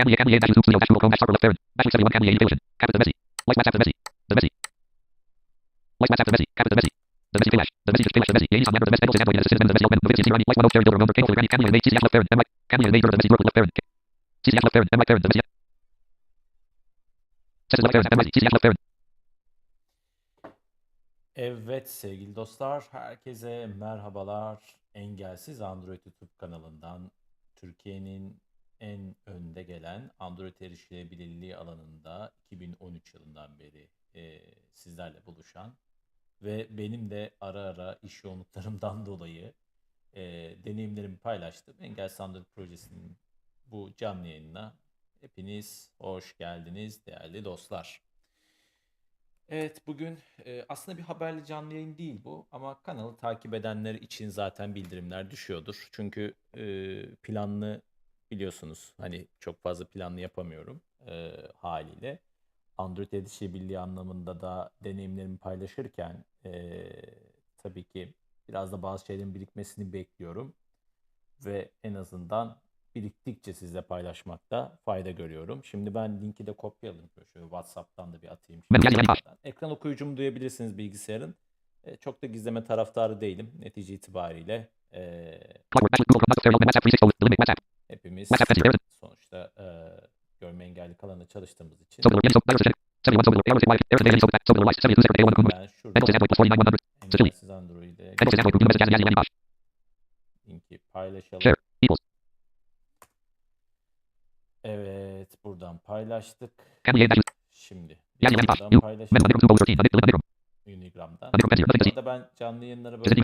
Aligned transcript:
Cammy 0.00 0.12
A, 0.12 0.16
Cammy 0.16 0.32
A, 0.34 0.40
dash 0.40 0.52
Zoom 0.56 0.62
Studio, 0.64 0.78
dash 0.80 0.88
Google 0.88 1.00
Chrome, 1.00 1.16
Circle 1.20 1.34
of 1.36 1.40
Theron. 1.40 1.56
Bachelor 1.76 1.92
71, 2.00 2.12
Cammy 2.16 2.28
A, 2.28 2.32
Edition. 2.40 2.58
Cap 2.80 2.88
is 2.88 2.94
the 2.96 3.00
Messi. 3.04 3.12
Light 3.46 3.56
WhatsApp 3.60 3.74
the 3.76 3.80
Messi. 3.82 3.94
The 4.28 4.34
Messi. 4.36 4.50
Light 6.00 6.10
WhatsApp 6.10 6.28
the 6.28 6.34
Messi. 6.36 6.46
Cap 6.56 6.66
is 6.66 6.72
the 6.72 6.78
Messi. 6.80 6.90
The 7.32 7.38
Messi 7.40 7.50
Flash. 7.52 7.70
The 7.84 7.92
Messi 7.92 8.04
Flash. 8.08 8.28
The 8.28 8.34
Messi. 8.36 8.46
Yates 8.50 8.68
on 8.68 8.72
member. 8.72 8.88
The 8.88 8.92
Messi. 8.96 9.04
And 9.04 9.20
Android 9.20 9.36
and 9.36 9.44
assistant. 9.44 9.68
The 9.68 9.74
Messi 9.76 9.84
Open. 9.84 9.98
Novitzki 10.00 10.24
Zero. 10.24 10.36
Light 10.40 10.58
one. 10.60 10.68
Sharon 10.72 10.84
Dilber. 10.88 11.00
Number. 11.02 11.14
Granny. 11.20 11.48
Cammy 11.52 11.64
A, 11.68 11.72
Nate. 11.76 11.84
CCF 11.84 12.02
left. 12.04 12.16
M. 12.16 12.38
Mike. 12.40 12.50
A, 12.72 12.76
Nate. 12.80 13.04
The 13.04 13.16
Messi. 13.20 13.28
Group 13.28 13.44
left 13.44 13.56
Theron. 13.56 13.70
CCF 14.44 14.64
left. 14.64 14.76
M. 14.80 14.84
Mike 14.96 15.08
Theron. 15.08 15.20
The 15.20 15.28
Messi. 15.28 15.40
Sessions 17.68 17.84
left. 17.84 18.08
M. 18.08 18.18
Messi. 18.20 18.30
CCF 18.32 18.52
left 18.56 18.64
Theron. 18.64 18.78
Evet 21.36 21.90
sevgili 21.90 22.36
dostlar, 22.36 22.84
herkese 22.90 23.66
merhabalar. 23.66 24.58
Engelsiz 24.94 25.60
Android 25.60 26.00
YouTube 26.06 26.32
kanalından 26.38 27.10
Türkiye'nin 27.56 28.36
en 28.80 29.16
önde 29.26 29.62
gelen 29.62 30.10
Android 30.18 30.60
erişilebilirliği 30.60 31.56
alanında 31.56 32.32
2013 32.46 33.14
yılından 33.14 33.58
beri 33.58 33.88
e, 34.14 34.40
sizlerle 34.74 35.26
buluşan 35.26 35.74
ve 36.42 36.66
benim 36.70 37.10
de 37.10 37.30
ara 37.40 37.60
ara 37.60 37.98
iş 38.02 38.24
yoğunluklarımdan 38.24 39.06
dolayı 39.06 39.52
e, 40.14 40.22
deneyimlerimi 40.64 41.16
paylaştım. 41.16 41.74
Engelsiz 41.80 42.20
Android 42.20 42.44
projesinin 42.54 43.16
bu 43.66 43.92
canlı 43.96 44.28
yayınına 44.28 44.74
hepiniz 45.20 45.90
hoş 45.98 46.36
geldiniz 46.36 47.06
değerli 47.06 47.44
dostlar. 47.44 48.02
Evet 49.48 49.86
bugün 49.86 50.18
e, 50.46 50.64
aslında 50.68 50.98
bir 50.98 51.02
haberli 51.02 51.46
canlı 51.46 51.74
yayın 51.74 51.98
değil 51.98 52.24
bu 52.24 52.46
ama 52.52 52.82
kanalı 52.82 53.16
takip 53.16 53.54
edenler 53.54 53.94
için 53.94 54.28
zaten 54.28 54.74
bildirimler 54.74 55.30
düşüyordur. 55.30 55.88
Çünkü 55.92 56.34
e, 56.56 57.06
planlı 57.14 57.82
biliyorsunuz 58.30 58.94
hani 59.00 59.26
çok 59.40 59.62
fazla 59.62 59.84
planlı 59.84 60.20
yapamıyorum 60.20 60.80
e, 61.06 61.32
haliyle. 61.54 62.18
Android 62.78 63.12
erişebilirliği 63.12 63.78
anlamında 63.78 64.40
da 64.40 64.70
deneyimlerimi 64.84 65.38
paylaşırken 65.38 66.24
e, 66.46 66.82
tabii 67.58 67.84
ki 67.84 68.14
biraz 68.48 68.72
da 68.72 68.82
bazı 68.82 69.06
şeylerin 69.06 69.34
birikmesini 69.34 69.92
bekliyorum. 69.92 70.54
Ve 71.44 71.70
en 71.84 71.94
azından 71.94 72.56
biriktikçe 72.94 73.54
sizle 73.54 73.82
paylaşmakta 73.82 74.78
fayda 74.84 75.10
görüyorum. 75.10 75.64
Şimdi 75.64 75.94
ben 75.94 76.20
linki 76.20 76.46
de 76.46 76.52
kopyalayayım. 76.52 77.10
Şöyle 77.32 77.44
WhatsApp'tan 77.44 78.12
da 78.12 78.22
bir 78.22 78.28
atayım. 78.28 78.62
Şimdi. 78.62 78.74
Ekran 79.44 79.70
okuyucumu 79.70 80.16
duyabilirsiniz 80.16 80.78
bilgisayarın. 80.78 81.34
E, 81.84 81.96
çok 81.96 82.22
da 82.22 82.26
gizleme 82.26 82.64
taraftarı 82.64 83.20
değilim. 83.20 83.52
Netice 83.58 83.94
itibariyle 83.94 84.68
e, 84.92 85.40
Clockwork. 88.10 88.48
Bachelor. 88.48 88.64
Google 88.64 88.74
Chrome. 88.74 88.74
Theron. 88.74 88.74
WhatsApp. 88.74 88.74
360. 88.74 88.74
The 88.74 88.74
limit. 88.74 88.74
WhatsApp. 88.74 88.74
hepimiz 88.74 88.94
sonuçta 89.00 89.50
e, 89.58 89.64
görme 90.40 90.64
engelli 90.64 90.94
kalanda 90.94 91.26
çalıştığımız 91.26 91.80
için 91.80 92.02
Solar. 92.02 92.20
Yeni. 92.24 92.32
Solar. 92.32 92.58
Seçenek. 92.58 92.76
71. 93.06 93.24
Solar. 93.24 93.42
Error. 93.46 93.60
White. 93.60 93.84
Error. 93.90 94.04
Daily. 94.04 94.20
Solar. 94.20 94.40
Solar. 94.46 94.66
Light. 94.66 94.84
72. 94.84 95.02
Zero. 95.02 95.28
A1. 95.28 95.34
Kumbu. 95.34 95.50
ben 95.50 95.66
şurada 95.66 95.98
and 95.98 96.12
Android. 96.12 96.38
Plus 96.38 96.74
49. 96.74 96.90
100. 97.10 97.12
Securely. 97.12 97.30
engelsiz 97.30 97.50
Android'e 97.50 98.16
linki 100.48 100.78
paylaşalım. 100.92 101.42
Evet 104.64 105.44
buradan 105.44 105.78
paylaştık. 105.78 106.52
Şimdi 107.54 107.98
buradan 108.22 108.46
paylaşalım. 108.80 109.12
Men. 109.12 109.20
Linear. 109.20 109.40
Zoom. 109.40 109.50
13. 109.50 109.68
Limit. 109.68 109.94
Linear. 109.94 110.20
Unigram'dan. 110.66 111.32
Burada 111.32 112.06
ben 112.06 112.28
canlı 112.36 112.64
yayınları 112.64 113.00
böyle 113.00 113.22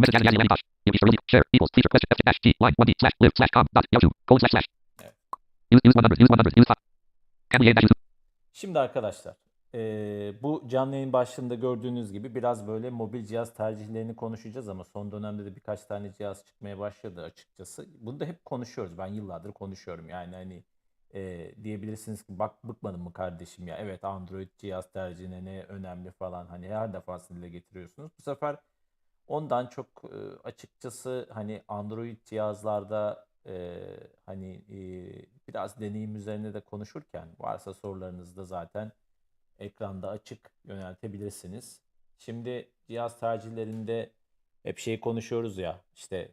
Message. 0.00 0.16
Yazı. 0.16 0.26
Yazı. 0.26 0.38
Yazı. 0.38 0.50
Baş. 0.50 0.60
You. 0.86 0.92
Easter. 0.94 1.08
Release. 1.08 1.22
Share. 1.30 1.44
Equals. 1.54 1.70
Feature. 1.74 1.88
Question. 1.92 2.08
F. 2.16 2.20
Dash. 2.26 2.40
G. 2.42 2.46
Line. 2.62 2.74
1D. 2.78 2.92
Slash. 3.00 3.12
Live. 3.22 3.30
Slash. 3.36 3.50
Com. 3.50 3.66
Dot. 3.76 3.84
Yahoo. 3.92 4.10
Colon. 4.28 4.38
Slash. 4.38 4.50
Slash. 4.50 4.66
Evet. 5.02 5.14
Use. 5.72 5.80
Use 5.86 5.98
100. 5.98 6.22
Use 6.22 6.34
100. 6.34 6.58
Use 6.58 6.68
5. 6.70 6.76
Cammy 7.52 7.70
A, 7.70 7.76
dash. 7.76 7.82
Zoom. 7.82 7.96
Şimdi 8.52 8.78
arkadaşlar 8.78 9.36
eee, 9.74 10.34
bu 10.42 10.64
canlı 10.68 10.94
yayın 10.94 11.12
başlığında 11.12 11.54
gördüğünüz 11.54 12.12
gibi 12.12 12.34
biraz 12.34 12.66
böyle 12.66 12.90
mobil 12.90 13.24
cihaz 13.24 13.54
tercihlerini 13.54 14.16
konuşacağız 14.16 14.68
ama 14.68 14.84
son 14.84 15.12
dönemde 15.12 15.44
de 15.44 15.56
birkaç 15.56 15.84
tane 15.84 16.12
cihaz 16.18 16.44
çıkmaya 16.46 16.78
başladı 16.78 17.22
açıkçası. 17.24 17.86
Bunu 18.00 18.20
da 18.20 18.24
hep 18.24 18.44
konuşuyoruz. 18.44 18.98
Ben 18.98 19.06
yıllardır 19.06 19.52
konuşuyorum. 19.52 20.08
Yani 20.08 20.34
hani 20.36 20.64
eee, 21.14 21.54
diyebilirsiniz 21.64 22.22
ki 22.22 22.38
bak 22.38 22.64
bıkmadın 22.64 23.00
mı 23.00 23.12
kardeşim 23.12 23.66
ya 23.68 23.76
evet 23.76 24.04
Android 24.04 24.48
cihaz 24.58 24.92
tercihine 24.92 25.44
ne 25.44 25.62
önemli 25.62 26.10
falan 26.10 26.46
hani 26.46 26.68
her 26.68 26.92
defasında 26.92 27.38
dile 27.38 27.48
getiriyorsunuz. 27.48 28.10
Bu 28.18 28.22
sefer 28.22 28.56
ondan 29.26 29.66
çok 29.66 29.86
e, 30.04 30.16
açıkçası 30.44 31.28
hani 31.32 31.62
Android 31.68 32.16
cihazlarda 32.24 33.26
e, 33.46 33.80
hani 34.26 34.64
e, 34.70 34.78
biraz 35.48 35.80
deneyim 35.80 36.16
üzerine 36.16 36.54
de 36.54 36.60
konuşurken 36.60 37.28
varsa 37.38 37.74
sorularınızı 37.74 38.36
da 38.36 38.44
zaten 38.44 38.92
ekranda 39.58 40.08
açık 40.08 40.50
yöneltebilirsiniz. 40.64 41.80
Şimdi 42.18 42.68
cihaz 42.88 43.20
tercihlerinde 43.20 44.12
hep 44.62 44.78
şey 44.78 45.00
konuşuyoruz 45.00 45.58
ya 45.58 45.80
işte 45.94 46.32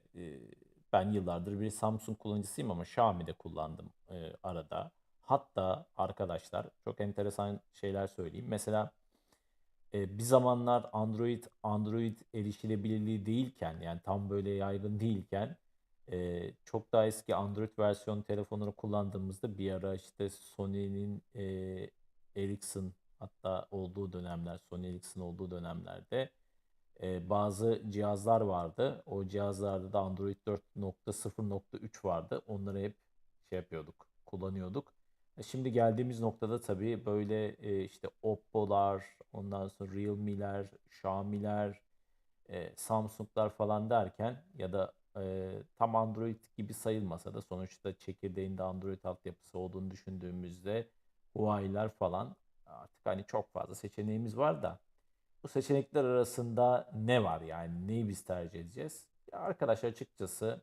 ben 0.93 1.11
yıllardır 1.11 1.59
bir 1.59 1.69
Samsung 1.69 2.17
kullanıcısıyım 2.17 2.71
ama 2.71 2.83
Xiaomi 2.83 3.27
de 3.27 3.33
kullandım 3.33 3.89
arada. 4.43 4.91
Hatta 5.21 5.85
arkadaşlar 5.97 6.65
çok 6.83 7.01
enteresan 7.01 7.59
şeyler 7.73 8.07
söyleyeyim. 8.07 8.45
Mesela 8.49 8.91
e, 9.93 10.17
bir 10.17 10.23
zamanlar 10.23 10.89
Android 10.93 11.43
Android 11.63 12.17
erişilebilirliği 12.33 13.25
değilken 13.25 13.81
yani 13.81 13.99
tam 14.03 14.29
böyle 14.29 14.49
yaygın 14.49 14.99
değilken 14.99 15.57
e, 16.11 16.51
çok 16.65 16.91
daha 16.91 17.05
eski 17.05 17.35
Android 17.35 17.79
versiyon 17.79 18.21
telefonları 18.21 18.71
kullandığımızda 18.71 19.57
bir 19.57 19.71
ara 19.71 19.95
işte 19.95 20.29
Sony'nin 20.29 21.21
e, 21.35 21.43
Ericsson 22.35 22.93
hatta 23.19 23.67
olduğu 23.71 24.13
dönemler 24.13 24.57
Sony 24.69 24.89
Ericsson 24.89 25.21
olduğu 25.21 25.51
dönemlerde 25.51 26.29
e, 27.03 27.29
bazı 27.29 27.81
cihazlar 27.89 28.41
vardı. 28.41 29.03
O 29.05 29.27
cihazlarda 29.27 29.93
da 29.93 29.99
Android 29.99 30.37
4.0.3 30.47 32.05
vardı. 32.05 32.41
Onları 32.47 32.79
hep 32.79 32.95
şey 33.49 33.59
yapıyorduk, 33.59 34.07
kullanıyorduk. 34.25 34.93
E, 35.39 35.43
Şimdi 35.43 35.71
geldiğimiz 35.71 36.19
noktada 36.19 36.61
tabii 36.61 37.05
böyle 37.05 37.47
e, 37.49 37.83
işte 37.83 38.09
Oppo'lar, 38.21 39.03
ondan 39.33 39.67
sonra 39.67 39.91
Realme'ler, 39.91 40.67
Xiaomi'ler, 40.91 41.81
e, 42.49 42.75
Samsung'lar 42.75 43.49
falan 43.49 43.89
derken 43.89 44.43
ya 44.57 44.73
da 44.73 44.93
tam 45.77 45.95
Android 45.95 46.39
gibi 46.57 46.73
sayılmasa 46.73 47.33
da 47.33 47.41
sonuçta 47.41 47.97
çekirdeğinde 47.97 48.63
Android 48.63 49.03
altyapısı 49.03 49.59
olduğunu 49.59 49.91
düşündüğümüzde 49.91 50.87
Huawei'ler 51.33 51.89
falan 51.89 52.35
artık 52.65 53.05
hani 53.05 53.23
çok 53.23 53.53
fazla 53.53 53.75
seçeneğimiz 53.75 54.37
var 54.37 54.63
da 54.63 54.79
bu 55.43 55.47
seçenekler 55.47 56.03
arasında 56.03 56.91
ne 56.93 57.23
var 57.23 57.41
yani 57.41 57.87
neyi 57.87 58.09
biz 58.09 58.23
tercih 58.23 58.59
edeceğiz? 58.59 59.05
Ya 59.31 59.39
arkadaşlar 59.39 59.89
açıkçası 59.89 60.61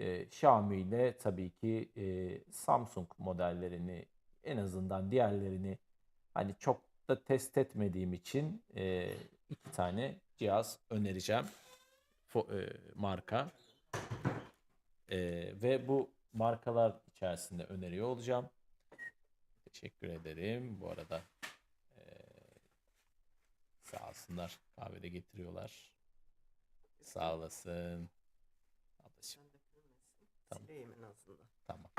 e, 0.00 0.22
Xiaomi 0.22 0.76
ile 0.76 1.18
tabii 1.18 1.50
ki 1.50 1.90
e, 1.96 2.04
Samsung 2.52 3.08
modellerini 3.18 4.06
en 4.44 4.56
azından 4.56 5.10
diğerlerini 5.10 5.78
hani 6.34 6.54
çok 6.58 6.82
da 7.08 7.24
test 7.24 7.58
etmediğim 7.58 8.12
için 8.12 8.62
e, 8.76 9.14
iki 9.50 9.70
tane 9.70 10.16
cihaz 10.36 10.78
önereceğim. 10.90 11.44
Fo- 12.34 12.62
e, 12.62 12.76
marka. 12.94 13.50
E, 15.08 15.18
ve 15.62 15.88
bu 15.88 16.10
markalar 16.32 17.00
içerisinde 17.08 17.64
öneriyor 17.64 18.08
olacağım. 18.08 18.50
Teşekkür 19.64 20.08
ederim. 20.08 20.80
Bu 20.80 20.90
arada 20.90 21.20
e, 21.98 22.02
sağ 23.82 24.08
olsunlar. 24.08 24.58
Kahvede 24.76 25.08
getiriyorlar. 25.08 25.92
Sağ 27.02 27.34
olasın. 27.34 28.10
Ablacığım. 29.00 29.49
Tamam. 30.50 30.66
Sileyim 30.66 30.92
en 30.98 31.02
azından. 31.02 31.46
Tamam. 31.66 31.90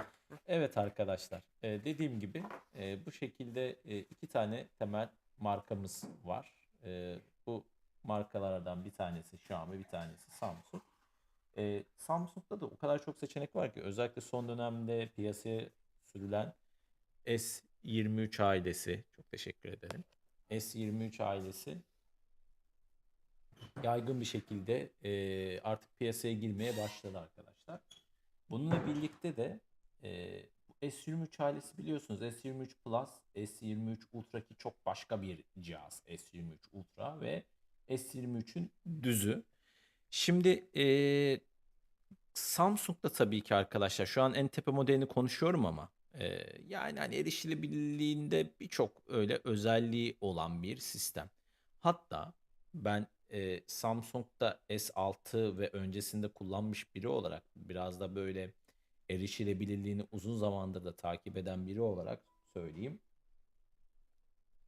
Evet 0.48 0.77
arkadaşlar, 0.77 1.42
e, 1.63 1.69
dediğim 1.69 2.19
gibi 2.19 2.44
e, 2.75 3.06
bu 3.06 3.12
şekilde 3.12 3.75
e, 3.86 4.00
iki 4.00 4.27
tane 4.27 4.68
temel 4.80 5.09
markamız 5.39 6.03
var. 6.24 6.53
E, 6.83 7.15
bu 7.45 7.63
markalardan 8.03 8.86
bir 8.86 8.92
tanesi 8.92 9.36
Xiaomi, 9.36 9.80
bir 9.80 9.83
tanesi 9.83 10.31
Samsung. 10.31 10.83
E, 11.57 11.83
Samsung'da 11.98 12.62
da 12.62 12.65
o 12.65 12.75
kadar 12.75 13.03
çok 13.03 13.19
seçenek 13.19 13.56
var 13.56 13.74
ki 13.74 13.81
özellikle 13.81 14.21
son 14.21 14.48
dönemde 14.48 15.09
piyasaya 15.15 15.69
sürülen 16.06 16.54
S23 17.25 18.44
ailesi, 18.44 19.04
çok 19.12 19.31
teşekkür 19.31 19.69
ederim. 19.69 20.04
S23 20.51 21.24
ailesi 21.24 21.77
yaygın 23.83 24.19
bir 24.19 24.25
şekilde 24.25 24.89
e, 25.04 25.59
artık 25.59 26.00
piyasaya 26.00 26.33
girmeye 26.33 26.77
başladı 26.77 27.19
arkadaşlar. 27.19 27.80
Bununla 28.51 28.88
birlikte 28.88 29.38
de 29.38 29.59
e, 30.03 30.42
bu 30.69 30.86
S23 30.86 31.44
ailesi 31.44 31.77
biliyorsunuz 31.77 32.21
S23 32.21 32.68
Plus, 32.86 33.09
S23 33.36 33.98
Ultra 34.13 34.42
ki 34.42 34.56
çok 34.57 34.86
başka 34.86 35.21
bir 35.21 35.44
cihaz 35.59 36.03
S23 36.07 36.57
Ultra 36.71 37.21
ve 37.21 37.44
S23'ün 37.89 38.71
düzü. 39.03 39.44
Şimdi 40.09 40.69
e, 40.77 40.86
Samsung'da 42.33 43.09
tabii 43.09 43.42
ki 43.42 43.56
arkadaşlar 43.56 44.06
şu 44.06 44.21
an 44.21 44.33
en 44.33 44.48
tepe 44.48 44.71
modelini 44.71 45.06
konuşuyorum 45.06 45.65
ama 45.65 45.89
e, 46.13 46.39
yani 46.68 47.00
hani 47.00 47.15
erişilebilirliğinde 47.15 48.51
birçok 48.59 49.01
öyle 49.07 49.39
özelliği 49.44 50.18
olan 50.21 50.63
bir 50.63 50.77
sistem. 50.77 51.30
Hatta 51.80 52.33
ben 52.74 53.07
e, 53.31 53.62
Samsung'da 53.68 54.60
S6 54.69 55.57
ve 55.57 55.69
öncesinde 55.69 56.28
kullanmış 56.28 56.95
biri 56.95 57.07
olarak 57.07 57.44
biraz 57.56 58.00
da 58.00 58.16
böyle 58.16 58.54
erişilebilirliğini 59.10 60.06
uzun 60.12 60.36
zamandır 60.36 60.86
da 60.86 60.95
takip 60.95 61.38
eden 61.38 61.68
biri 61.68 61.81
olarak 61.81 62.22
söyleyeyim. 62.54 63.00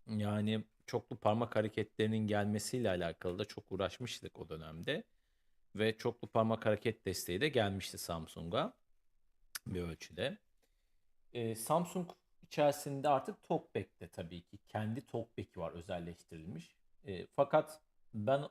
Yani 0.07 0.63
çoklu 0.85 1.15
parmak 1.15 1.55
hareketlerinin 1.55 2.27
gelmesiyle 2.27 2.89
alakalı 2.89 3.39
da 3.39 3.45
çok 3.45 3.71
uğraşmıştık 3.71 4.39
o 4.39 4.49
dönemde. 4.49 5.03
Ve 5.75 5.97
çoklu 5.97 6.27
parmak 6.27 6.65
hareket 6.65 7.05
desteği 7.05 7.41
de 7.41 7.49
gelmişti 7.49 7.97
Samsung'a 7.97 8.73
bir 9.67 9.81
ölçüde. 9.81 10.37
Ee, 11.33 11.55
Samsung 11.55 12.09
içerisinde 12.41 13.09
artık 13.09 13.43
TalkBack'te 13.43 14.07
tabii 14.07 14.41
ki 14.41 14.57
kendi 14.67 15.05
TalkBack'i 15.05 15.59
var 15.59 15.71
özelleştirilmiş. 15.71 16.75
Ee, 17.07 17.27
fakat 17.35 17.81
ben 18.13 18.43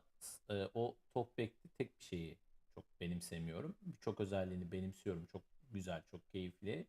e, 0.50 0.69
o 0.75 0.97
TalkBack'te 1.14 1.69
tek 1.79 1.99
bir 1.99 2.05
şeyi 2.05 2.38
çok 2.75 2.85
benimsemiyorum. 3.00 3.76
Birçok 3.82 4.20
özelliğini 4.20 4.73
benimsiyorum. 4.73 5.26
Çok 5.26 5.43
güzel, 5.73 6.03
çok 6.11 6.29
keyifli. 6.29 6.87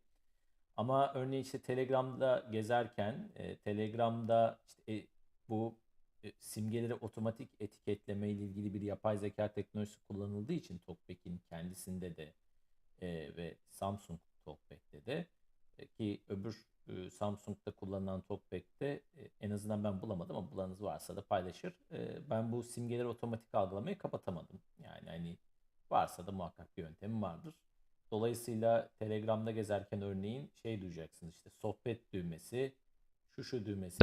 Ama 0.76 1.12
örneğin 1.14 1.42
işte 1.42 1.58
Telegram'da 1.58 2.48
gezerken 2.50 3.28
e, 3.36 3.56
Telegram'da 3.56 4.58
işte 4.66 4.92
e, 4.92 5.06
bu 5.48 5.76
e, 6.24 6.32
simgeleri 6.38 6.94
otomatik 6.94 7.48
etiketleme 7.60 8.30
ile 8.30 8.44
ilgili 8.44 8.74
bir 8.74 8.80
yapay 8.80 9.18
zeka 9.18 9.52
teknolojisi 9.52 9.98
kullanıldığı 10.08 10.52
için 10.52 10.78
TalkBack'in 10.78 11.40
kendisinde 11.48 12.16
de 12.16 12.32
e, 13.02 13.36
ve 13.36 13.56
Samsung 13.68 14.20
TalkBack'te 14.44 15.06
de 15.06 15.26
e, 15.78 15.86
ki 15.86 16.20
öbür 16.28 16.56
e, 16.88 17.10
Samsung'da 17.10 17.70
kullanılan 17.70 18.20
TalkBack'te 18.20 18.86
e, 18.86 19.30
en 19.40 19.50
azından 19.50 19.84
ben 19.84 20.02
bulamadım 20.02 20.36
ama 20.36 20.50
bulanınız 20.50 20.82
varsa 20.82 21.16
da 21.16 21.22
paylaşır. 21.22 21.72
E, 21.92 22.30
ben 22.30 22.52
bu 22.52 22.62
simgeleri 22.62 23.06
otomatik 23.06 23.54
algılamayı 23.54 23.98
kapatamadım. 23.98 24.60
Yani 24.78 25.10
hani 25.10 25.36
varsa 25.90 26.26
da 26.26 26.32
muhakkak 26.32 26.76
bir 26.76 26.82
yöntemi 26.82 27.22
vardır. 27.22 27.54
Dolayısıyla 28.10 28.88
Telegram'da 28.98 29.50
gezerken 29.50 30.02
örneğin 30.02 30.50
şey 30.62 30.80
duyacaksınız 30.82 31.34
işte 31.34 31.50
sohbet 31.50 32.12
düğmesi, 32.12 32.74
şu 33.36 33.44
şu 33.44 33.64
düğmesi 33.66 33.98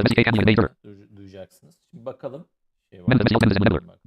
du- 0.84 1.16
duyacaksınız. 1.16 1.78
Şimdi 1.90 2.04
bakalım. 2.04 2.48
Şey 2.90 3.00
var. 3.00 3.08
Bak. 3.88 4.00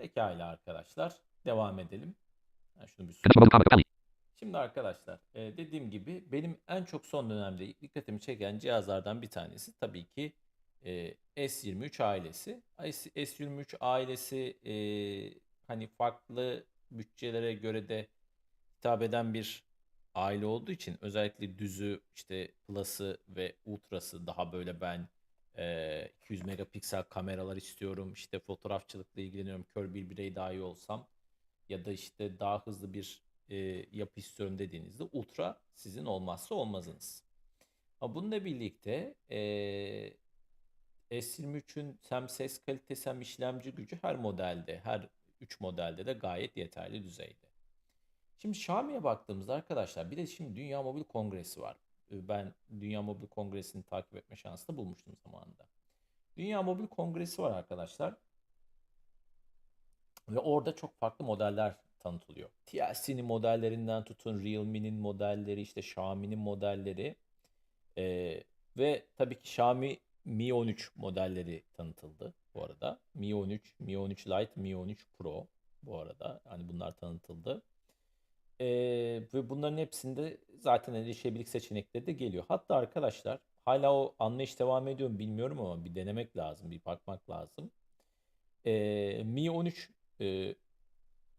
Pekala 0.00 0.46
arkadaşlar. 0.46 1.12
Devam 1.46 1.78
edelim. 1.78 2.14
Ben 2.80 2.86
şunu 2.86 3.08
bir. 3.08 3.14
Şimdi 4.38 4.58
arkadaşlar 4.58 5.18
e, 5.34 5.56
dediğim 5.56 5.90
gibi 5.90 6.24
benim 6.32 6.58
en 6.68 6.84
çok 6.84 7.06
son 7.06 7.30
dönemde 7.30 7.80
dikkatimi 7.80 8.20
çeken 8.20 8.58
cihazlardan 8.58 9.22
bir 9.22 9.28
tanesi 9.28 9.78
tabii 9.78 10.04
ki 10.04 10.32
e, 10.84 11.14
S23 11.36 12.04
ailesi. 12.04 12.60
S- 12.82 13.10
S23 13.10 13.76
ailesi 13.80 14.56
e, 14.64 14.74
hani 15.66 15.86
farklı 15.86 16.64
bütçelere 16.90 17.52
göre 17.54 17.88
de 17.88 18.06
hitap 18.78 19.02
eden 19.02 19.34
bir 19.34 19.62
aile 20.14 20.46
olduğu 20.46 20.72
için 20.72 20.96
özellikle 21.00 21.58
düzü 21.58 22.00
işte 22.14 22.48
Plus'ı 22.68 23.18
ve 23.28 23.54
Ultra'sı 23.66 24.26
daha 24.26 24.52
böyle 24.52 24.80
ben 24.80 25.08
e, 25.58 26.08
200 26.24 26.44
megapiksel 26.44 27.02
kameralar 27.02 27.56
istiyorum. 27.56 28.12
İşte 28.12 28.38
fotoğrafçılıkla 28.38 29.22
ilgileniyorum. 29.22 29.66
Kör 29.74 29.94
bir 29.94 30.10
birey 30.10 30.34
dahi 30.34 30.60
olsam 30.60 31.06
ya 31.68 31.84
da 31.84 31.92
işte 31.92 32.38
daha 32.38 32.66
hızlı 32.66 32.94
bir 32.94 33.22
e, 33.48 33.56
yapı 33.92 34.20
istiyorum 34.20 34.58
dediğinizde 34.58 35.02
Ultra 35.12 35.60
sizin 35.74 36.04
olmazsa 36.04 36.54
olmazınız. 36.54 37.24
Ama 38.00 38.14
bununla 38.14 38.44
birlikte 38.44 39.14
e, 39.30 39.40
S23'ün 41.10 41.98
hem 42.08 42.28
ses 42.28 42.64
kalitesi 42.64 43.10
hem 43.10 43.20
işlemci 43.20 43.72
gücü 43.72 43.98
her 44.02 44.16
modelde, 44.16 44.80
her 44.84 45.08
3 45.40 45.60
modelde 45.60 46.06
de 46.06 46.12
gayet 46.12 46.56
yeterli 46.56 47.04
düzeyde. 47.04 47.50
Şimdi 48.38 48.56
Xiaomi'ye 48.56 49.04
baktığımızda 49.04 49.54
arkadaşlar 49.54 50.10
bir 50.10 50.16
de 50.16 50.26
şimdi 50.26 50.56
Dünya 50.56 50.82
Mobil 50.82 51.04
Kongresi 51.04 51.60
var. 51.60 51.76
Ee, 52.12 52.28
Ben 52.28 52.54
Dünya 52.80 53.02
Mobil 53.02 53.26
Kongresi'ni 53.26 53.82
takip 53.82 54.14
etme 54.14 54.36
şansı 54.36 54.68
da 54.68 54.76
bulmuştum 54.76 55.16
zamanında. 55.24 55.66
Dünya 56.36 56.62
Mobil 56.62 56.86
Kongresi 56.86 57.42
var 57.42 57.50
arkadaşlar. 57.50 58.14
Ve 60.28 60.38
orada 60.38 60.74
çok 60.74 60.96
farklı 60.98 61.24
modeller 61.24 61.74
tanıtılıyor. 62.00 62.50
TLC'nin 62.66 63.24
modellerinden 63.24 64.04
tutun 64.04 64.42
Realme'nin 64.44 64.94
modelleri, 64.94 65.60
işte 65.60 65.80
Xiaomi'nin 65.80 66.38
modelleri 66.38 67.16
ee, 67.98 68.42
ve 68.76 69.06
tabii 69.16 69.34
ki 69.34 69.42
Xiaomi 69.42 69.98
Mi 70.24 70.54
13 70.54 70.96
modelleri 70.96 71.62
tanıtıldı 71.72 72.34
bu 72.54 72.64
arada. 72.64 72.98
Mi 73.14 73.34
13, 73.34 73.74
Mi 73.78 73.98
13 73.98 74.26
Lite, 74.26 74.52
Mi 74.56 74.76
13 74.76 75.06
Pro 75.18 75.46
bu 75.82 75.98
arada. 75.98 76.40
Hani 76.44 76.68
bunlar 76.68 76.96
tanıtıldı. 76.96 77.62
Ve 78.60 79.48
bunların 79.48 79.78
hepsinde 79.78 80.38
zaten 80.58 80.94
erişebilirlik 80.94 81.48
seçenekleri 81.48 82.06
de 82.06 82.12
geliyor. 82.12 82.44
Hatta 82.48 82.76
arkadaşlar 82.76 83.38
hala 83.64 83.94
o 83.94 84.14
anlayış 84.18 84.58
devam 84.58 84.88
ediyor 84.88 85.10
mu 85.10 85.18
bilmiyorum 85.18 85.60
ama 85.60 85.84
bir 85.84 85.94
denemek 85.94 86.36
lazım, 86.36 86.70
bir 86.70 86.84
bakmak 86.84 87.30
lazım. 87.30 87.70
Ee, 88.66 89.22
Mi 89.24 89.50
13 89.50 89.90
e, 90.20 90.54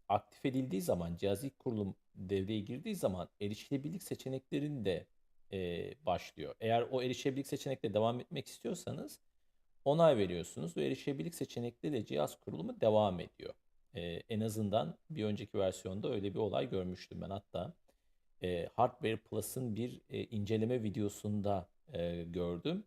aktif 0.08 0.46
edildiği 0.46 0.82
zaman, 0.82 1.16
cihaz 1.16 1.44
ilk 1.44 1.58
kurulum 1.58 1.96
devreye 2.14 2.60
girdiği 2.60 2.96
zaman 2.96 3.28
erişilebilirlik 3.40 4.02
seçeneklerinde 4.02 5.06
e, 5.52 5.90
başlıyor. 6.06 6.54
Eğer 6.60 6.86
o 6.90 7.02
erişebilirlik 7.02 7.46
seçenekle 7.46 7.94
devam 7.94 8.20
etmek 8.20 8.46
istiyorsanız 8.46 9.20
onay 9.84 10.16
veriyorsunuz 10.16 10.76
ve 10.76 10.86
erişebilirlik 10.86 11.34
seçenekleriyle 11.34 12.04
cihaz 12.04 12.40
kurulumu 12.40 12.80
devam 12.80 13.20
ediyor. 13.20 13.54
E, 13.94 14.22
en 14.28 14.40
azından 14.40 14.96
bir 15.10 15.24
önceki 15.24 15.58
versiyonda 15.58 16.12
öyle 16.12 16.34
bir 16.34 16.38
olay 16.38 16.70
görmüştüm 16.70 17.20
ben. 17.20 17.30
Hatta 17.30 17.74
e, 18.42 18.68
Hardware 18.76 19.16
Plus'ın 19.16 19.76
bir 19.76 20.00
e, 20.10 20.24
inceleme 20.24 20.82
videosunda 20.82 21.68
e, 21.92 22.24
gördüm. 22.24 22.84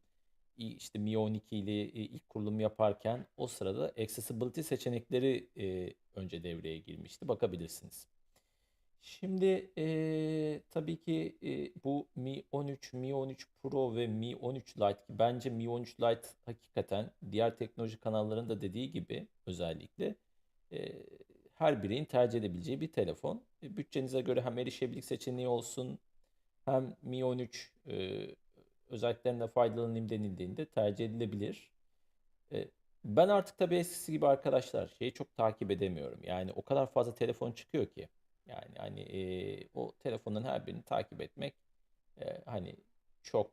İşte 0.58 1.00
Mi 1.00 1.18
12 1.18 1.58
ile 1.58 1.86
ilk 1.90 2.30
kurulum 2.30 2.60
yaparken 2.60 3.26
o 3.38 3.48
sırada 3.48 3.86
accessibility 3.86 4.62
seçenekleri 4.62 5.50
e, 5.58 5.94
önce 6.16 6.44
devreye 6.44 6.78
girmişti. 6.78 7.28
Bakabilirsiniz. 7.28 8.08
Şimdi 9.02 9.72
e, 9.78 10.62
tabii 10.72 10.98
ki 10.98 11.38
e, 11.44 11.72
bu 11.84 12.08
Mi 12.16 12.44
13, 12.52 12.94
Mi 12.94 13.16
13 13.16 13.48
Pro 13.64 13.96
ve 13.96 14.08
Mi 14.08 14.36
13 14.36 14.78
Lite 14.78 14.94
ki 15.08 15.14
bence 15.20 15.50
Mi 15.50 15.70
13 15.70 16.00
Lite 16.00 16.28
hakikaten 16.46 17.12
diğer 17.32 17.58
teknoloji 17.58 17.98
kanallarının 17.98 18.50
da 18.50 18.62
dediği 18.62 18.92
gibi 18.92 19.28
özellikle 19.46 20.16
e, 20.72 20.92
her 21.56 21.84
bireyin 21.84 22.06
tercih 22.06 22.40
edebileceği 22.40 22.82
bir 22.82 22.92
telefon. 22.92 23.44
E, 23.64 23.78
bütçenize 23.78 24.22
göre 24.22 24.42
hem 24.42 24.58
erişebilirlik 24.58 25.06
seçeneği 25.06 25.48
olsun 25.48 26.00
hem 26.66 26.96
Mi 27.02 27.26
13 27.26 27.72
e, 27.88 28.28
özelliklerinden 28.90 29.48
faydalanayım 29.48 30.10
denildiğinde 30.10 30.66
tercih 30.66 31.06
edilebilir. 31.06 31.72
E, 32.52 32.68
ben 33.06 33.30
artık 33.30 33.58
tabii 33.58 33.76
eskisi 33.76 34.12
gibi 34.12 34.28
arkadaşlar 34.28 34.88
şeyi 34.88 35.14
çok 35.14 35.36
takip 35.36 35.72
edemiyorum. 35.72 36.20
Yani 36.24 36.52
o 36.52 36.62
kadar 36.62 36.92
fazla 36.92 37.14
telefon 37.14 37.52
çıkıyor 37.52 37.86
ki. 37.86 38.10
Yani 38.48 38.76
hani 38.78 39.02
e, 39.02 39.20
o 39.74 39.92
telefonların 40.00 40.46
her 40.46 40.66
birini 40.68 40.82
takip 40.82 41.22
etmek 41.22 41.54
e, 42.22 42.42
hani 42.46 42.76
çok 43.24 43.52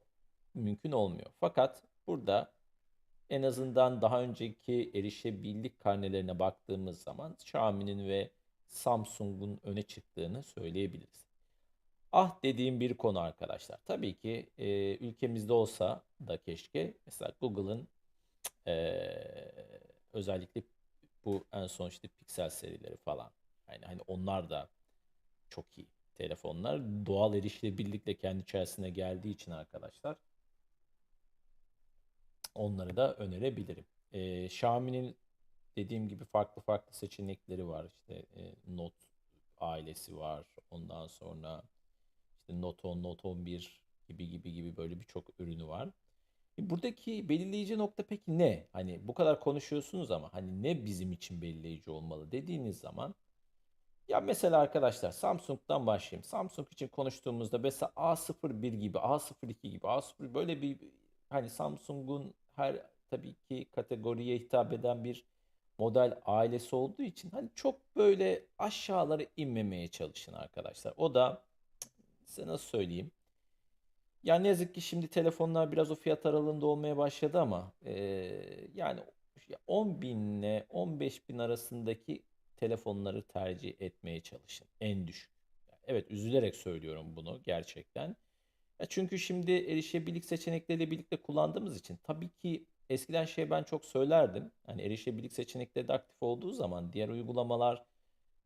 mümkün 0.55 0.93
olmuyor. 0.93 1.31
Fakat 1.41 1.83
burada 2.07 2.53
en 3.33 3.43
azından 3.43 4.01
daha 4.01 4.23
önceki 4.23 4.91
erişebilirlik 4.95 5.81
karnelerine 5.81 6.39
baktığımız 6.39 7.03
zaman 7.03 7.33
Xiaomi'nin 7.33 8.09
ve 8.09 8.31
Samsung'un 8.69 9.61
öne 9.65 9.83
çıktığını 9.83 10.43
söyleyebiliriz. 10.43 11.27
Ah 12.13 12.43
dediğim 12.43 12.81
bir 12.81 12.95
konu 12.95 13.19
arkadaşlar. 13.21 13.79
Tabii 13.85 14.15
ki 14.15 14.47
e, 14.59 14.97
ülkemizde 14.97 15.53
olsa 15.53 16.03
da 16.27 16.37
keşke 16.37 16.95
mesela 17.07 17.33
Google'ın 17.41 17.89
e, 18.67 18.75
özellikle 20.13 20.63
bu 21.25 21.45
en 21.53 21.67
son 21.67 21.89
işte 21.89 22.09
Pixel 22.09 22.51
serileri 22.51 22.97
falan. 22.97 23.31
Yani 23.73 23.85
hani 23.85 24.01
onlar 24.07 24.51
da 24.51 24.69
çok 25.51 25.65
iyi 25.79 25.87
telefonlar. 26.15 26.81
Doğal 27.07 27.35
erişilebilirlikle 27.35 28.15
kendi 28.15 28.43
içerisine 28.43 28.91
geldiği 28.91 29.31
için 29.31 29.53
arkadaşlar 29.53 30.17
onları 32.55 32.97
da 32.97 33.15
önerebilirim. 33.15 33.85
Ee, 34.13 34.45
Xiaomi'nin 34.45 35.17
dediğim 35.77 36.09
gibi 36.09 36.25
farklı 36.25 36.63
farklı 36.63 36.95
seçenekleri 36.95 37.69
var. 37.69 37.85
İşte 37.85 38.15
e, 38.15 38.43
Note 38.67 39.07
ailesi 39.61 40.17
var. 40.17 40.45
Ondan 40.71 41.07
sonra 41.07 41.63
işte 42.41 42.61
Note 42.61 42.89
10, 42.89 43.03
Note 43.03 43.29
11 43.29 43.83
gibi 44.09 44.29
gibi 44.29 44.53
gibi 44.53 44.77
böyle 44.77 45.01
birçok 45.01 45.41
ürünü 45.41 45.67
var. 45.69 45.89
Buradaki 46.59 47.29
belirleyici 47.29 47.79
nokta 47.79 48.03
peki 48.03 48.39
ne? 48.39 48.67
Hani 48.73 49.09
bu 49.09 49.15
kadar 49.15 49.41
konuşuyorsunuz 49.41 50.11
ama 50.11 50.33
hani 50.33 50.63
ne 50.63 50.85
bizim 50.85 51.13
için 51.13 51.43
belirleyici 51.43 51.91
olmalı 51.91 52.33
dediğiniz 52.33 52.79
zaman 52.79 53.15
ya 54.09 54.21
mesela 54.21 54.59
arkadaşlar 54.59 55.11
Samsung'dan 55.11 55.87
başlayayım. 55.87 56.25
Samsung 56.25 56.73
için 56.73 56.89
konuştuğumuzda 56.89 57.59
mesela 57.59 57.93
A01 57.97 58.77
gibi, 58.77 58.99
A02 58.99 59.69
gibi, 59.71 59.87
A0 59.87 60.35
böyle 60.35 60.63
bir 60.63 60.79
hani 61.29 61.51
Samsung'un 61.51 62.35
her 62.57 62.77
tabii 63.11 63.35
ki 63.35 63.67
kategoriye 63.73 64.39
hitap 64.39 64.73
eden 64.73 65.05
bir 65.05 65.25
model 65.79 66.19
ailesi 66.27 66.77
olduğu 66.77 67.03
için 67.03 67.31
hani 67.31 67.49
çok 67.55 67.97
böyle 67.97 68.45
aşağılara 68.59 69.23
inmemeye 69.37 69.89
çalışın 69.89 70.33
arkadaşlar. 70.33 70.95
O 70.97 71.15
da 71.15 71.43
size 72.25 72.47
nasıl 72.47 72.67
söyleyeyim? 72.67 73.11
Ya 74.23 74.37
ne 74.37 74.49
yazık 74.49 74.75
ki 74.75 74.81
şimdi 74.81 75.09
telefonlar 75.09 75.73
biraz 75.73 75.91
o 75.91 75.95
fiyat 75.95 76.27
aralığında 76.27 76.67
olmaya 76.67 76.97
başladı 76.97 77.41
ama 77.41 77.73
eee, 77.85 78.69
yani 78.75 79.01
10 79.67 80.03
bin 80.03 80.39
ile 80.43 80.67
15 80.71 81.29
bin 81.29 81.39
arasındaki 81.39 82.23
telefonları 82.57 83.23
tercih 83.23 83.75
etmeye 83.81 84.21
çalışın. 84.21 84.67
En 84.81 85.07
düşük. 85.07 85.31
Evet 85.87 86.11
üzülerek 86.11 86.57
söylüyorum 86.57 87.17
bunu 87.17 87.41
gerçekten. 87.45 88.17
Ya 88.83 88.89
çünkü 88.89 89.19
şimdi 89.19 89.53
erişebilirlik 89.53 90.25
seçenekleriyle 90.25 90.91
birlikte 90.91 91.17
kullandığımız 91.17 91.77
için 91.77 91.99
tabii 92.03 92.29
ki 92.29 92.67
eskiden 92.91 93.25
şey 93.25 93.51
ben 93.51 93.63
çok 93.63 93.85
söylerdim. 93.85 94.53
Hani 94.67 94.83
erişebilirlik 94.83 95.33
seçenekleri 95.33 95.89
de 95.89 95.93
aktif 95.93 96.23
olduğu 96.23 96.53
zaman 96.53 96.93
diğer 96.93 97.09
uygulamalar 97.09 97.85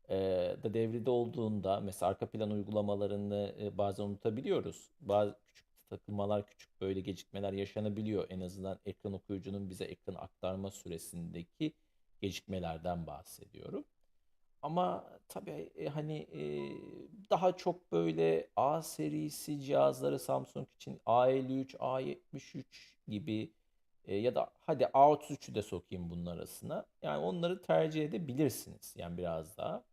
e, 0.09 0.15
da 0.63 0.73
devrede 0.73 1.09
olduğunda 1.09 1.79
mesela 1.79 2.09
arka 2.09 2.29
plan 2.29 2.51
uygulamalarını 2.51 3.55
e, 3.61 3.77
bazen 3.77 4.03
unutabiliyoruz. 4.03 4.89
Bazı 5.01 5.35
küçük 5.45 5.89
takılmalar, 5.89 6.45
küçük 6.47 6.81
böyle 6.81 7.01
gecikmeler 7.01 7.53
yaşanabiliyor. 7.53 8.27
En 8.29 8.39
azından 8.39 8.79
ekran 8.85 9.13
okuyucunun 9.13 9.69
bize 9.69 9.85
ekran 9.85 10.15
aktarma 10.15 10.71
süresindeki 10.71 11.73
gecikmelerden 12.21 13.07
bahsediyorum. 13.07 13.85
Ama 14.61 15.05
tabii 15.29 15.69
e, 15.75 15.87
hani 15.89 16.17
e, 16.17 16.41
daha 17.29 17.57
çok 17.57 17.91
böyle 17.91 18.49
A 18.55 18.81
serisi 18.81 19.59
cihazları 19.61 20.19
Samsung 20.19 20.67
için 20.75 21.01
A53, 21.05 21.77
A73 21.77 22.63
gibi 23.07 23.51
e, 24.05 24.15
ya 24.15 24.35
da 24.35 24.51
hadi 24.65 24.83
A33'ü 24.83 25.55
de 25.55 25.61
sokayım 25.61 26.09
bunun 26.09 26.25
arasına. 26.25 26.85
Yani 27.01 27.17
onları 27.25 27.61
tercih 27.61 28.05
edebilirsiniz. 28.05 28.93
Yani 28.97 29.17
biraz 29.17 29.57
daha. 29.57 29.83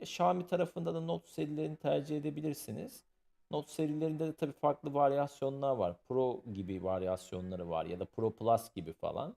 Ya 0.00 0.04
Xiaomi 0.04 0.46
tarafında 0.46 0.94
da 0.94 1.00
Note 1.00 1.28
serilerini 1.28 1.76
tercih 1.76 2.16
edebilirsiniz. 2.16 3.04
Note 3.50 3.72
serilerinde 3.72 4.26
de 4.28 4.32
tabii 4.36 4.52
farklı 4.52 4.94
varyasyonlar 4.94 5.76
var. 5.76 5.96
Pro 6.08 6.42
gibi 6.52 6.84
varyasyonları 6.84 7.70
var 7.70 7.86
ya 7.86 8.00
da 8.00 8.04
Pro 8.04 8.30
Plus 8.30 8.72
gibi 8.74 8.92
falan. 8.92 9.36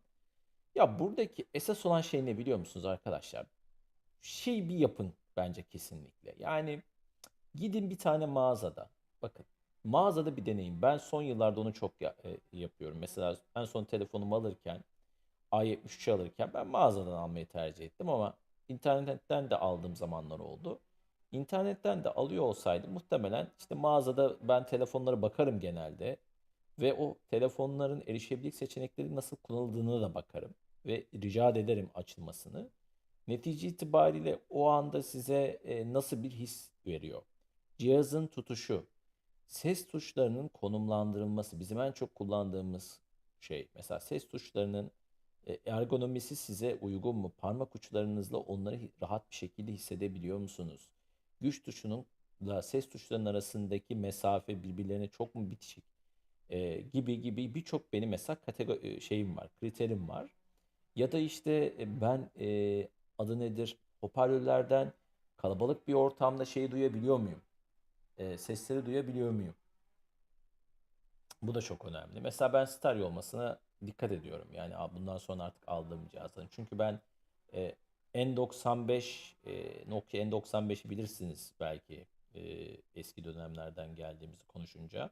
Ya 0.76 1.00
buradaki 1.00 1.46
esas 1.54 1.86
olan 1.86 2.02
şey 2.02 2.26
ne 2.26 2.38
biliyor 2.38 2.60
musunuz 2.60 2.86
arkadaşlar? 2.86 3.46
Şey 4.26 4.70
bir 4.70 4.76
yapın 4.76 5.14
bence 5.38 5.64
kesinlikle. 5.64 6.36
Yani 6.40 6.82
gidin 7.56 7.90
bir 7.90 7.98
tane 7.98 8.26
mağazada. 8.26 8.90
Bakın 9.22 9.46
mağazada 9.84 10.38
bir 10.38 10.46
deneyin. 10.46 10.82
Ben 10.82 10.98
son 10.98 11.22
yıllarda 11.22 11.62
onu 11.62 11.74
çok 11.74 12.02
ya- 12.02 12.16
e, 12.26 12.38
yapıyorum. 12.60 12.98
Mesela 13.00 13.38
en 13.56 13.66
son 13.66 13.84
telefonumu 13.86 14.36
alırken 14.36 14.84
A73'ü 15.52 16.12
alırken 16.12 16.52
ben 16.54 16.68
mağazadan 16.68 17.12
almayı 17.12 17.46
tercih 17.48 17.86
ettim 17.86 18.10
ama 18.10 18.38
internetten 18.70 19.50
de 19.50 19.56
aldığım 19.58 19.96
zamanlar 19.96 20.40
oldu. 20.40 20.80
İnternetten 21.32 22.04
de 22.04 22.10
alıyor 22.10 22.44
olsaydım 22.44 22.92
muhtemelen 22.94 23.52
işte 23.60 23.76
mağazada 23.76 24.38
ben 24.48 24.66
telefonlara 24.66 25.22
bakarım 25.22 25.60
genelde 25.60 26.18
ve 26.80 26.94
o 26.94 27.18
telefonların 27.30 28.04
erişebilirlik 28.08 28.56
seçenekleri 28.56 29.16
nasıl 29.16 29.38
kullanıldığını 29.38 30.02
da 30.02 30.14
bakarım 30.16 30.56
ve 30.86 31.06
rica 31.16 31.50
ederim 31.50 31.90
açılmasını. 31.96 32.70
Netice 33.28 33.68
itibariyle 33.68 34.40
o 34.50 34.68
anda 34.68 35.04
size 35.04 35.60
e, 35.64 35.94
nasıl 35.94 36.24
bir 36.24 36.32
his 36.32 36.70
veriyor? 36.88 37.22
Cihazın 37.78 38.28
tutuşu, 38.28 38.86
ses 39.48 39.88
tuşlarının 39.88 40.48
konumlandırılması 40.48 41.60
bizim 41.60 41.80
en 41.80 41.92
çok 41.92 42.16
kullandığımız 42.16 43.00
şey. 43.42 43.68
Mesela 43.76 44.00
ses 44.00 44.28
tuşlarının 44.28 44.92
e, 45.48 45.60
ergonomisi 45.66 46.36
size 46.36 46.78
uygun 46.82 47.16
mu? 47.16 47.32
Parmak 47.38 47.76
uçlarınızla 47.76 48.38
onları 48.38 48.80
rahat 49.02 49.30
bir 49.30 49.36
şekilde 49.36 49.72
hissedebiliyor 49.72 50.38
musunuz? 50.38 50.90
Güç 51.42 51.64
tuşunun 51.64 52.06
da 52.46 52.62
ses 52.62 52.90
tuşlarının 52.90 53.26
arasındaki 53.26 53.96
mesafe 53.96 54.64
birbirlerine 54.64 55.08
çok 55.08 55.36
mu 55.36 55.52
bitişik? 55.52 55.84
E, 56.50 56.82
gibi 56.82 57.22
gibi 57.22 57.54
birçok 57.54 57.94
benim 57.94 58.10
mesela 58.10 58.36
kategori 58.36 59.02
şeyim 59.02 59.38
var, 59.38 59.50
kriterim 59.60 60.10
var. 60.10 60.36
Ya 60.96 61.12
da 61.12 61.20
işte 61.20 61.76
e, 61.80 62.02
ben 62.02 62.30
e, 62.40 62.88
adı 63.20 63.40
nedir? 63.40 63.78
Hoparlörlerden 64.02 64.94
kalabalık 65.38 65.88
bir 65.88 65.94
ortamda 65.94 66.46
şeyi 66.46 66.72
duyabiliyor 66.72 67.18
muyum? 67.18 67.42
E, 68.18 68.38
sesleri 68.38 68.86
duyabiliyor 68.86 69.32
muyum? 69.32 69.56
Bu 71.42 71.56
da 71.56 71.62
çok 71.62 71.86
önemli. 71.86 72.22
Mesela 72.22 72.54
ben 72.54 72.66
stereo 72.66 73.06
olmasına 73.06 73.60
dikkat 73.86 74.12
ediyorum. 74.12 74.48
Yani 74.54 74.78
"Aa, 74.78 74.96
bundan 74.96 75.18
sonra 75.18 75.44
artık 75.44 75.64
aldığım 75.70 76.08
cihazların. 76.12 76.48
Çünkü 76.52 76.80
ben 76.80 77.00
e, 77.54 77.76
N95, 78.16 79.36
e, 79.46 79.84
Nokia 79.90 80.22
N95'i 80.24 80.90
bilirsiniz 80.90 81.54
belki 81.60 82.06
e, 82.36 82.42
eski 82.96 83.24
dönemlerden 83.24 83.96
geldiğimizi 83.96 84.46
konuşunca 84.48 85.10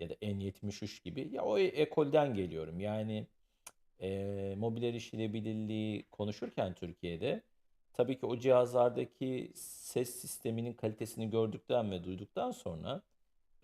ya 0.00 0.10
da 0.10 0.14
N73 0.14 1.02
gibi. 1.04 1.28
Ya 1.32 1.42
o 1.44 1.58
e- 1.58 1.64
ekolden 1.64 2.34
geliyorum. 2.34 2.80
Yani 2.80 3.26
e, 4.00 4.54
mobil 4.58 4.82
erişilebilirliği 4.82 6.02
konuşurken 6.10 6.74
Türkiye'de 6.74 7.42
tabii 7.92 8.18
ki 8.18 8.26
o 8.26 8.38
cihazlardaki 8.38 9.52
ses 9.54 10.20
sisteminin 10.20 10.72
kalitesini 10.72 11.30
gördükten 11.30 11.90
ve 11.90 12.04
duyduktan 12.04 12.50
sonra 12.50 13.02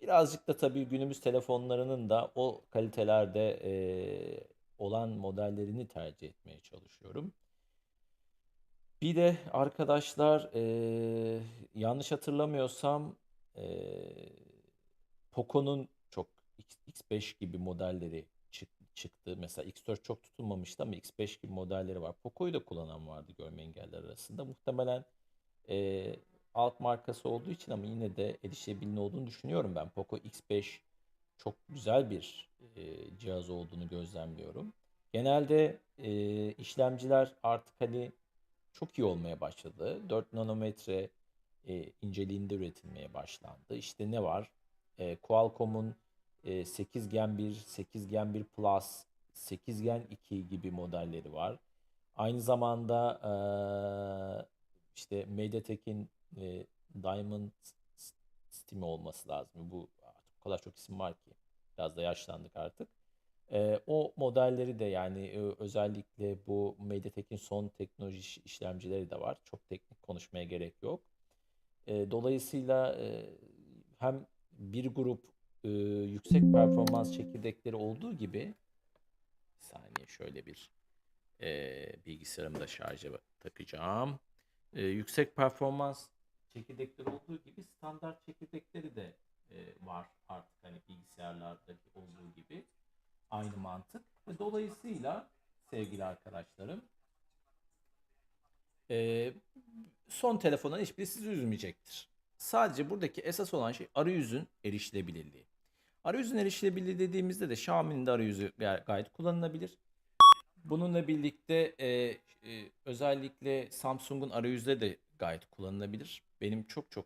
birazcık 0.01 0.47
da 0.47 0.57
tabii 0.57 0.85
günümüz 0.85 1.19
telefonlarının 1.19 2.09
da 2.09 2.31
o 2.35 2.61
kalitelerde 2.71 3.59
e, 3.63 3.73
olan 4.77 5.09
modellerini 5.09 5.87
tercih 5.87 6.27
etmeye 6.27 6.59
çalışıyorum. 6.61 7.33
Bir 9.01 9.15
de 9.15 9.37
arkadaşlar 9.51 10.49
e, 10.53 11.39
yanlış 11.75 12.11
hatırlamıyorsam 12.11 13.15
e, 13.55 13.65
Poco'nun 15.31 15.87
çok 16.09 16.27
X- 16.59 16.91
X5 16.91 17.39
gibi 17.39 17.57
modelleri 17.57 18.25
çıktı. 18.95 19.35
Mesela 19.37 19.69
X4 19.69 20.03
çok 20.03 20.23
tutulmamıştı 20.23 20.83
ama 20.83 20.95
X5 20.95 21.41
gibi 21.41 21.53
modelleri 21.53 22.01
var. 22.01 22.15
Poco'yu 22.23 22.53
da 22.53 22.63
kullanan 22.65 23.07
vardı 23.07 23.31
görme 23.37 23.63
engelliler 23.63 24.03
arasında. 24.03 24.45
Muhtemelen 24.45 25.05
e, 25.69 26.15
alt 26.53 26.79
markası 26.79 27.29
olduğu 27.29 27.51
için 27.51 27.71
ama 27.71 27.85
yine 27.85 28.15
de 28.15 28.37
erişilebilir 28.43 28.97
olduğunu 28.97 29.27
düşünüyorum 29.27 29.75
ben. 29.75 29.89
Poco 29.89 30.17
X5 30.17 30.79
çok 31.37 31.55
güzel 31.69 32.09
bir 32.09 32.49
e, 32.75 32.81
cihaz 33.19 33.49
olduğunu 33.49 33.87
gözlemliyorum. 33.87 34.73
Genelde 35.13 35.77
e, 35.97 36.51
işlemciler 36.51 37.33
artık 37.43 37.75
hani 37.79 38.11
çok 38.73 38.99
iyi 38.99 39.03
olmaya 39.03 39.41
başladı. 39.41 40.01
4 40.09 40.33
nanometre 40.33 41.09
e, 41.67 41.85
inceliğinde 42.01 42.55
üretilmeye 42.55 43.13
başlandı. 43.13 43.75
İşte 43.75 44.11
ne 44.11 44.23
var? 44.23 44.49
E, 44.97 45.15
Qualcomm'un 45.15 45.95
e, 46.43 46.65
8 46.65 47.09
Gen 47.09 47.37
1, 47.37 47.53
8 47.53 48.09
Gen 48.09 48.33
1 48.33 48.43
Plus, 48.43 49.03
8 49.33 49.81
Gen 49.81 50.01
2 50.09 50.47
gibi 50.47 50.71
modelleri 50.71 51.33
var. 51.33 51.59
Aynı 52.15 52.41
zamanda 52.41 53.19
e, 53.23 53.33
işte 54.95 55.25
MediaTek'in 55.25 56.09
e, 56.37 56.65
Diamond 57.03 57.49
Steam'i 58.49 58.85
olması 58.85 59.29
lazım. 59.29 59.71
Bu 59.71 59.87
artık 60.07 60.23
o 60.39 60.43
kadar 60.43 60.61
çok 60.61 60.77
isim 60.77 60.99
var 60.99 61.13
ki. 61.13 61.31
Biraz 61.77 61.97
da 61.97 62.01
yaşlandık 62.01 62.57
artık. 62.57 62.87
Ee, 63.51 63.79
o 63.87 64.13
modelleri 64.17 64.79
de 64.79 64.85
yani 64.85 65.25
e, 65.25 65.39
özellikle 65.59 66.37
bu 66.47 66.75
MediaTek'in 66.79 67.35
son 67.35 67.67
teknoloji 67.67 68.17
iş- 68.17 68.37
işlemcileri 68.37 69.09
de 69.09 69.19
var. 69.19 69.37
Çok 69.43 69.69
teknik 69.69 70.01
konuşmaya 70.01 70.43
gerek 70.43 70.83
yok. 70.83 71.01
Ee, 71.87 72.11
dolayısıyla 72.11 72.95
e, 72.95 73.29
hem 73.99 74.25
bir 74.51 74.85
grup 74.85 75.23
e, 75.63 75.69
yüksek 75.69 76.53
performans 76.53 77.13
çekirdekleri 77.13 77.75
olduğu 77.75 78.13
gibi 78.17 78.53
bir 79.57 79.63
saniye 79.63 80.07
şöyle 80.07 80.45
bir 80.45 80.71
e, 81.41 82.05
bilgisayarımı 82.05 82.59
da 82.59 82.67
şarja 82.67 83.09
takacağım. 83.39 84.19
E, 84.73 84.81
yüksek 84.81 85.35
performans 85.35 86.07
çekirdekleri 86.53 87.09
olduğu 87.09 87.43
gibi 87.43 87.63
standart 87.63 88.25
çekirdekleri 88.25 88.95
de 88.95 89.13
e, 89.51 89.57
var 89.81 90.07
artık 90.29 90.63
hani 90.63 90.77
bilgisayarlardaki 90.89 91.89
olduğu 91.95 92.33
gibi 92.35 92.63
aynı 93.31 93.57
mantık 93.57 94.01
ve 94.27 94.39
dolayısıyla 94.39 95.29
sevgili 95.69 96.03
arkadaşlarım 96.03 96.81
e, 98.91 99.33
son 100.09 100.37
telefonların 100.37 100.81
hiçbiri 100.81 101.07
sizi 101.07 101.29
üzmeyecektir. 101.29 102.09
Sadece 102.37 102.89
buradaki 102.89 103.21
esas 103.21 103.53
olan 103.53 103.71
şey 103.71 103.87
arayüzün 103.95 104.47
erişilebilirliği. 104.63 105.52
Arayüzün 106.03 106.37
erişilebilirliği 106.37 106.99
dediğimizde 106.99 107.49
de 107.49 107.53
Xiaomi'nin 107.53 108.05
de 108.05 108.11
arayüzü 108.11 108.51
gay- 108.57 108.83
gayet 108.85 109.13
kullanılabilir. 109.13 109.77
Bununla 110.65 111.07
birlikte 111.07 111.75
e, 111.79 111.87
e, 111.87 112.17
özellikle 112.85 113.71
Samsung'un 113.71 114.29
arayüzde 114.29 114.81
de 114.81 114.97
gayet 115.19 115.45
kullanılabilir. 115.51 116.23
Benim 116.41 116.63
çok 116.63 116.91
çok 116.91 117.05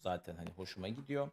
zaten 0.00 0.36
hani 0.36 0.50
hoşuma 0.50 0.88
gidiyor. 0.88 1.30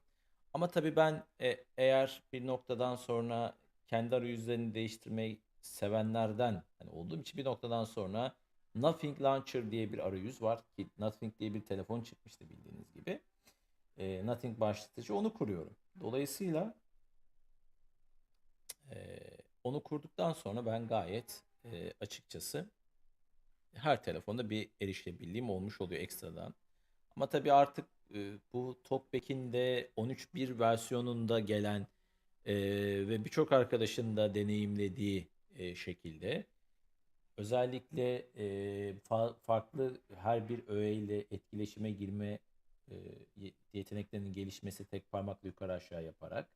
Ama 0.53 0.67
tabii 0.67 0.95
ben 0.95 1.23
e, 1.41 1.57
eğer 1.77 2.23
bir 2.33 2.47
noktadan 2.47 2.95
sonra 2.95 3.55
kendi 3.87 4.15
arayüzlerini 4.15 4.73
değiştirmeyi 4.73 5.39
sevenlerden 5.61 6.63
hani 6.79 6.89
olduğum 6.91 7.21
için 7.21 7.37
bir 7.37 7.45
noktadan 7.45 7.85
sonra 7.85 8.35
Nothing 8.75 9.21
Launcher 9.21 9.71
diye 9.71 9.93
bir 9.93 10.07
arayüz 10.07 10.41
var 10.41 10.63
ki 10.75 10.87
Nothing 10.99 11.39
diye 11.39 11.53
bir 11.53 11.61
telefon 11.65 12.01
çıkmıştı 12.01 12.49
bildiğiniz 12.49 12.93
gibi. 12.93 13.19
E, 13.97 14.25
Nothing 14.25 14.59
başlatıcı 14.59 15.15
onu 15.15 15.33
kuruyorum. 15.33 15.75
Dolayısıyla 15.99 16.75
e, 18.93 19.19
onu 19.63 19.83
kurduktan 19.83 20.33
sonra 20.33 20.65
ben 20.65 20.87
gayet 20.87 21.41
e, 21.71 21.93
açıkçası 22.01 22.69
her 23.73 24.03
telefonda 24.03 24.49
bir 24.49 24.69
erişilebilirliğim 24.81 25.49
olmuş 25.49 25.81
oluyor 25.81 26.01
ekstradan. 26.01 26.53
Ama 27.15 27.29
tabii 27.29 27.53
artık 27.53 27.85
e, 28.15 28.33
bu 28.53 28.79
TalkBack'in 28.83 29.53
de 29.53 29.89
13.1 29.97 30.59
versiyonunda 30.59 31.39
gelen 31.39 31.87
e, 32.45 32.55
ve 33.07 33.25
birçok 33.25 33.51
arkadaşın 33.51 34.17
da 34.17 34.35
deneyimlediği 34.35 35.27
e, 35.55 35.75
şekilde 35.75 36.45
özellikle 37.37 38.15
e, 38.37 38.45
fa- 39.09 39.33
farklı 39.33 40.01
her 40.15 40.49
bir 40.49 40.67
öğe 40.67 40.93
ile 40.93 41.17
etkileşime 41.31 41.91
girme 41.91 42.39
e, 42.91 42.95
ye- 43.37 43.51
yeteneklerinin 43.73 44.33
gelişmesi 44.33 44.85
tek 44.85 45.11
parmakla 45.11 45.47
yukarı 45.47 45.73
aşağı 45.73 46.03
yaparak. 46.03 46.47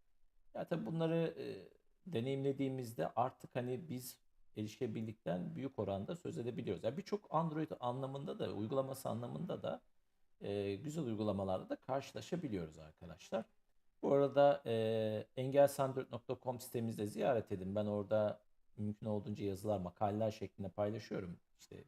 Ya 0.56 0.65
tabii 0.67 0.86
bunları 0.86 1.34
e, 1.39 1.46
deneyimlediğimizde 2.13 3.07
artık 3.15 3.55
hani 3.55 3.89
biz 3.89 4.19
erişebilirlikten 4.57 5.55
büyük 5.55 5.79
oranda 5.79 6.15
söz 6.15 6.37
edebiliyoruz. 6.37 6.83
Yani 6.83 6.97
birçok 6.97 7.27
Android 7.29 7.71
anlamında 7.79 8.39
da 8.39 8.53
uygulaması 8.53 9.09
anlamında 9.09 9.63
da 9.63 9.81
e, 10.41 10.75
güzel 10.75 11.03
uygulamalarla 11.03 11.69
da 11.69 11.75
karşılaşabiliyoruz 11.75 12.79
arkadaşlar. 12.79 13.45
Bu 14.01 14.13
arada 14.13 14.61
e, 14.65 15.25
engelsandroid.com 15.35 16.59
sitemizde 16.59 17.07
ziyaret 17.07 17.51
edin. 17.51 17.75
Ben 17.75 17.85
orada 17.85 18.39
mümkün 18.77 19.05
olduğunca 19.05 19.45
yazılar, 19.45 19.79
makaleler 19.79 20.31
şeklinde 20.31 20.69
paylaşıyorum. 20.69 21.37
İşte 21.59 21.83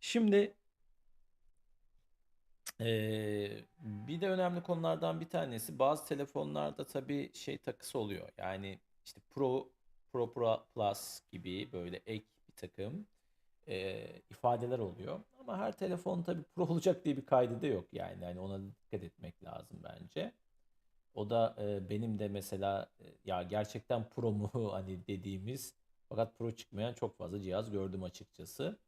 Şimdi 0.00 0.54
e, 2.80 2.86
bir 3.80 4.20
de 4.20 4.28
önemli 4.28 4.62
konulardan 4.62 5.20
bir 5.20 5.28
tanesi 5.28 5.78
bazı 5.78 6.08
telefonlarda 6.08 6.86
tabii 6.86 7.30
şey 7.34 7.58
takısı 7.58 7.98
oluyor. 7.98 8.28
Yani 8.38 8.78
işte 9.04 9.20
Pro, 9.30 9.68
Pro, 10.12 10.32
Pro 10.32 10.66
Plus 10.74 11.20
gibi 11.30 11.72
böyle 11.72 11.96
ek 11.96 12.26
bir 12.48 12.56
takım 12.56 13.06
e, 13.68 14.06
ifadeler 14.30 14.78
oluyor. 14.78 15.20
Ama 15.42 15.58
her 15.58 15.76
telefon 15.76 16.22
tabii 16.22 16.42
Pro 16.42 16.66
olacak 16.66 17.04
diye 17.04 17.16
bir 17.16 17.26
kaydı 17.26 17.62
da 17.62 17.66
yok 17.66 17.84
yani. 17.92 18.24
Hani 18.24 18.40
ona 18.40 18.60
dikkat 18.62 19.02
etmek 19.02 19.44
lazım 19.44 19.80
bence. 19.82 20.32
O 21.14 21.30
da 21.30 21.56
e, 21.58 21.90
benim 21.90 22.18
de 22.18 22.28
mesela 22.28 22.90
e, 23.00 23.04
ya 23.24 23.42
gerçekten 23.42 24.08
Pro 24.08 24.32
mu 24.32 24.50
hani 24.72 25.06
dediğimiz 25.06 25.74
fakat 26.08 26.38
Pro 26.38 26.52
çıkmayan 26.52 26.94
çok 26.94 27.16
fazla 27.18 27.40
cihaz 27.40 27.70
gördüm 27.70 28.02
açıkçası. 28.02 28.78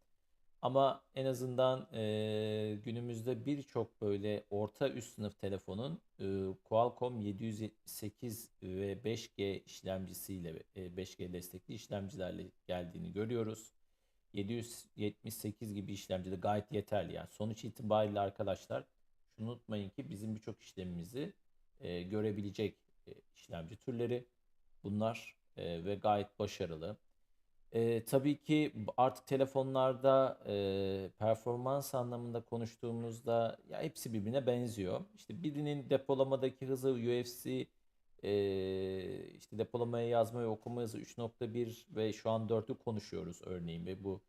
Ama 0.63 1.03
en 1.15 1.27
azından 1.27 1.89
e, 1.93 2.79
günümüzde 2.85 3.47
birçok 3.47 4.01
böyle 4.01 4.45
orta 4.51 4.89
üst 4.89 5.15
sınıf 5.15 5.39
telefonun 5.39 6.01
e, 6.21 6.25
Qualcomm 6.65 7.21
778 7.21 8.51
ve 8.63 8.93
5G 9.05 9.63
işlemcisiyle 9.65 10.63
e, 10.77 10.81
5G 10.81 11.33
destekli 11.33 11.75
işlemcilerle 11.75 12.45
geldiğini 12.67 13.13
görüyoruz. 13.13 13.74
778 14.35 15.75
gibi 15.75 15.93
işlemci 15.93 16.31
de 16.31 16.37
gayet 16.37 16.73
yeterli. 16.73 17.15
Yani 17.15 17.29
sonuç 17.31 17.65
itibariyle 17.65 18.21
arkadaşlar 18.21 18.85
şunu 19.37 19.51
unutmayın 19.51 19.91
ki 19.91 20.11
bizim 20.11 20.35
birçok 20.35 20.63
işlemimizi 20.63 21.33
e, 21.81 22.03
görebilecek 22.03 22.77
e, 23.07 23.13
işlemci 23.35 23.77
türleri 23.77 24.25
bunlar 24.85 25.37
e, 25.57 25.85
ve 25.85 25.95
gayet 25.95 26.39
başarılı. 26.39 26.97
E, 27.73 28.05
tabii 28.05 28.41
ki 28.41 28.73
artık 28.97 29.27
telefonlarda 29.27 30.39
e, 30.47 31.11
performans 31.19 31.95
anlamında 31.95 32.41
konuştuğumuzda 32.41 33.59
ya 33.69 33.83
hepsi 33.83 34.13
birbirine 34.13 34.47
benziyor. 34.47 35.05
İşte 35.17 35.43
birinin 35.43 35.91
depolamadaki 35.91 36.67
hızı 36.67 36.91
UFC 36.91 37.67
e, 38.25 39.37
işte 39.39 39.59
depolamaya 39.59 40.09
yazma 40.09 40.45
okuma 40.45 40.83
hızı 40.83 40.99
3.1 40.99 41.97
ve 41.97 42.13
şu 42.13 42.31
an 42.31 42.49
4'ü 42.49 42.79
konuşuyoruz 42.79 43.41
örneğin 43.45 43.87
ve 43.87 44.05
bu 44.05 44.21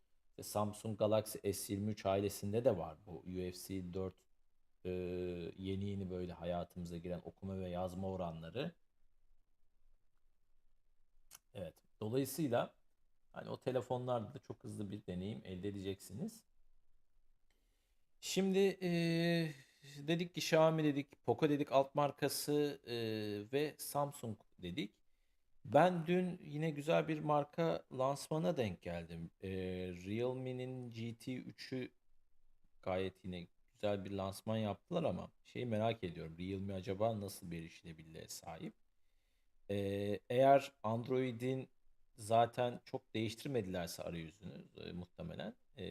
Samsung 0.41 0.97
Galaxy 0.99 1.37
S23 1.37 2.09
ailesinde 2.09 2.65
de 2.65 2.77
var 2.77 2.97
bu 3.07 3.23
UFC 3.27 3.93
4 3.93 4.13
e, 4.85 4.89
yeni 5.57 5.85
yeni 5.85 6.09
böyle 6.09 6.33
hayatımıza 6.33 6.97
giren 6.97 7.21
okuma 7.25 7.59
ve 7.59 7.69
yazma 7.69 8.11
oranları. 8.11 8.71
Evet. 11.53 11.73
Dolayısıyla 11.99 12.73
hani 13.31 13.49
o 13.49 13.57
telefonlarda 13.57 14.33
da 14.33 14.39
çok 14.39 14.63
hızlı 14.63 14.91
bir 14.91 15.05
deneyim 15.07 15.41
elde 15.45 15.69
edeceksiniz. 15.69 16.43
Şimdi 18.21 18.59
eee, 18.59 19.55
dedik 20.07 20.33
ki 20.35 20.39
Xiaomi 20.39 20.83
dedik, 20.83 21.07
Poco 21.25 21.49
dedik 21.49 21.71
alt 21.71 21.95
markası 21.95 22.79
eee, 22.87 23.51
ve 23.53 23.75
Samsung 23.77 24.37
dedik. 24.61 24.91
Ben 25.65 26.07
dün 26.07 26.39
yine 26.43 26.69
güzel 26.69 27.07
bir 27.07 27.19
marka 27.19 27.83
lansmana 27.97 28.57
denk 28.57 28.81
geldim. 28.81 29.29
Eee 29.43 29.51
Realme'nin 30.05 30.93
GT3'ü 30.93 31.89
gayet 32.81 33.25
yine 33.25 33.47
güzel 33.73 34.05
bir 34.05 34.11
lansman 34.11 34.57
yaptılar 34.57 35.03
ama 35.03 35.31
şeyi 35.45 35.65
merak 35.65 36.03
ediyorum. 36.03 36.37
Realme 36.39 36.73
acaba 36.73 37.19
nasıl 37.21 37.51
bir 37.51 37.59
erişilebilirliğe 37.59 38.27
sahip? 38.27 38.73
Ee, 39.69 40.19
eğer 40.29 40.71
Android'in 40.83 41.67
zaten 42.17 42.79
çok 42.85 43.13
değiştirmedilerse 43.13 44.03
arayüzünü 44.03 44.63
e, 44.77 44.91
muhtemelen 44.91 45.53
e, 45.77 45.85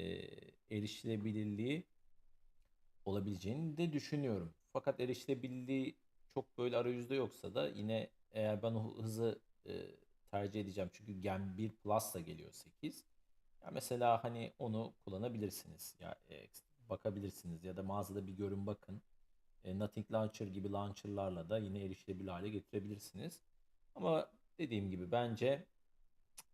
erişilebilirliği 0.70 1.84
olabileceğini 3.04 3.76
de 3.76 3.92
düşünüyorum. 3.92 4.54
Fakat 4.72 5.00
erişilebilirliği 5.00 5.96
çok 6.34 6.58
böyle 6.58 6.76
arayüzde 6.76 7.14
yoksa 7.14 7.54
da 7.54 7.68
yine 7.68 8.10
eğer 8.32 8.62
ben 8.62 8.74
o 8.74 8.94
hızı 9.02 9.38
e, 9.66 9.72
tercih 10.30 10.60
edeceğim. 10.60 10.90
Çünkü 10.92 11.12
Gen 11.12 11.58
1 11.58 11.70
Plus 11.70 12.14
da 12.14 12.20
geliyor 12.20 12.52
8. 12.52 13.04
Ya 13.62 13.70
mesela 13.70 14.24
hani 14.24 14.52
onu 14.58 14.92
kullanabilirsiniz. 15.04 15.96
Ya 16.00 16.14
e, 16.30 16.46
bakabilirsiniz 16.90 17.64
ya 17.64 17.76
da 17.76 17.82
mağazada 17.82 18.26
bir 18.26 18.32
görün 18.32 18.66
bakın. 18.66 19.02
E, 19.64 19.78
Nothing 19.78 20.12
Launcher 20.12 20.46
gibi 20.46 20.72
launcherlarla 20.72 21.48
da 21.48 21.58
yine 21.58 21.84
erişilebilir 21.84 22.30
hale 22.30 22.48
getirebilirsiniz. 22.50 23.40
Ama 23.94 24.30
dediğim 24.58 24.90
gibi 24.90 25.12
bence 25.12 25.64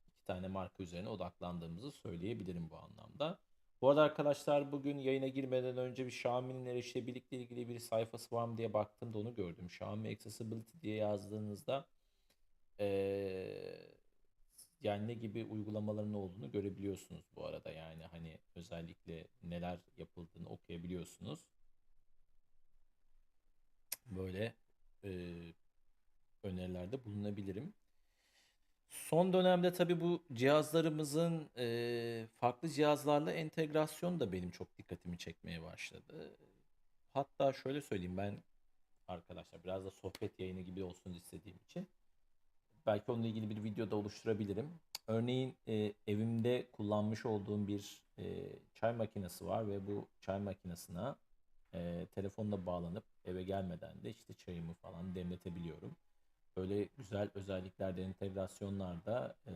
iki 0.09 0.27
tane 0.27 0.49
marka 0.49 0.83
üzerine 0.83 1.09
odaklandığımızı 1.09 1.93
söyleyebilirim 1.93 2.71
bu 2.71 2.77
anlamda. 2.77 3.39
Bu 3.83 3.89
arada 3.91 4.03
arkadaşlar 4.03 4.73
bugün 4.73 4.99
yayına 4.99 5.29
girmeden 5.29 5.77
önce 5.79 6.07
bir 6.07 6.11
Xiaomi'nin 6.13 6.67
erişilebilirlikle 6.67 7.37
ilgili 7.37 7.69
bir 7.69 7.79
sayfası 7.79 8.37
var 8.37 8.45
mı 8.49 8.59
diye 8.59 8.73
baktım 8.73 9.13
da 9.15 9.19
onu 9.19 9.35
gördüm. 9.35 9.67
Xiaomi 9.67 10.09
Accessibility 10.09 10.79
diye 10.83 10.97
yazdığınızda 10.97 11.87
eee, 12.81 13.95
yani 14.83 15.09
ne 15.09 15.15
gibi 15.15 15.45
uygulamaların 15.45 16.15
olduğunu 16.15 16.51
görebiliyorsunuz 16.51 17.25
bu 17.37 17.47
arada. 17.47 17.71
Yani 17.73 18.05
hani 18.07 18.39
özellikle 18.55 19.29
neler 19.43 19.81
yapıldığını 19.99 20.49
okuyabiliyorsunuz. 20.49 21.41
Böyle 24.07 24.55
eee 25.05 25.55
önerilerde 26.43 27.05
bulunabilirim. 27.05 27.75
Son 28.91 29.33
dönemde 29.33 29.73
tabii 29.73 30.01
bu 30.01 30.23
cihazlarımızın 30.33 31.49
eee, 31.57 32.27
farklı 32.27 32.69
cihazlarla 32.69 33.33
entegrasyonu 33.33 34.21
da 34.21 34.33
benim 34.33 34.51
çok 34.51 34.79
dikkatimi 34.79 35.19
çekmeye 35.19 35.63
başladı. 35.63 36.31
Hatta 37.13 37.53
şöyle 37.53 37.81
söyleyeyim 37.81 38.17
ben 38.17 38.43
arkadaşlar 39.09 39.65
biraz 39.65 39.85
da 39.85 39.91
sohbet 39.91 40.41
yayını 40.41 40.61
gibi 40.61 40.85
olsun 40.85 41.13
istediğim 41.13 41.59
için 41.59 41.89
belki 42.87 43.13
onunla 43.13 43.27
ilgili 43.27 43.51
bir 43.51 43.65
video 43.65 43.91
da 43.91 43.97
oluşturabilirim. 43.97 44.71
Örneğin 45.07 45.55
e, 45.69 45.93
evimde 46.07 46.67
kullanmış 46.73 47.27
olduğum 47.27 47.67
bir 47.67 48.03
e, 48.19 48.25
çay 48.75 48.93
makinesi 48.93 49.47
var 49.47 49.69
ve 49.69 49.87
bu 49.87 50.09
çay 50.21 50.39
makinesine 50.39 51.15
e, 51.75 52.07
telefonla 52.15 52.67
bağlanıp 52.67 53.05
eve 53.25 53.43
gelmeden 53.43 54.03
de 54.03 54.11
işte 54.11 54.35
çayımı 54.35 54.75
falan 54.75 55.15
demletebiliyorum. 55.15 55.97
Böyle 56.57 56.85
güzel 56.85 57.31
özelliklerde, 57.35 58.03
entegrasyonlarda 58.03 59.37
e, 59.47 59.53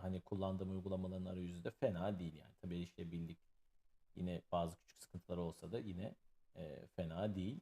hani 0.00 0.20
kullandığım 0.20 0.70
uygulamaların 0.70 1.24
arayüzü 1.24 1.64
de 1.64 1.70
fena 1.70 2.18
değil 2.18 2.34
yani. 2.34 2.54
Tabii 2.62 2.76
erişilebilirlik 2.76 3.38
yine 4.16 4.42
bazı 4.52 4.76
küçük 4.76 5.02
sıkıntıları 5.02 5.40
olsa 5.40 5.72
da 5.72 5.78
yine 5.78 6.14
e, 6.56 6.86
fena 6.96 7.34
değil. 7.34 7.60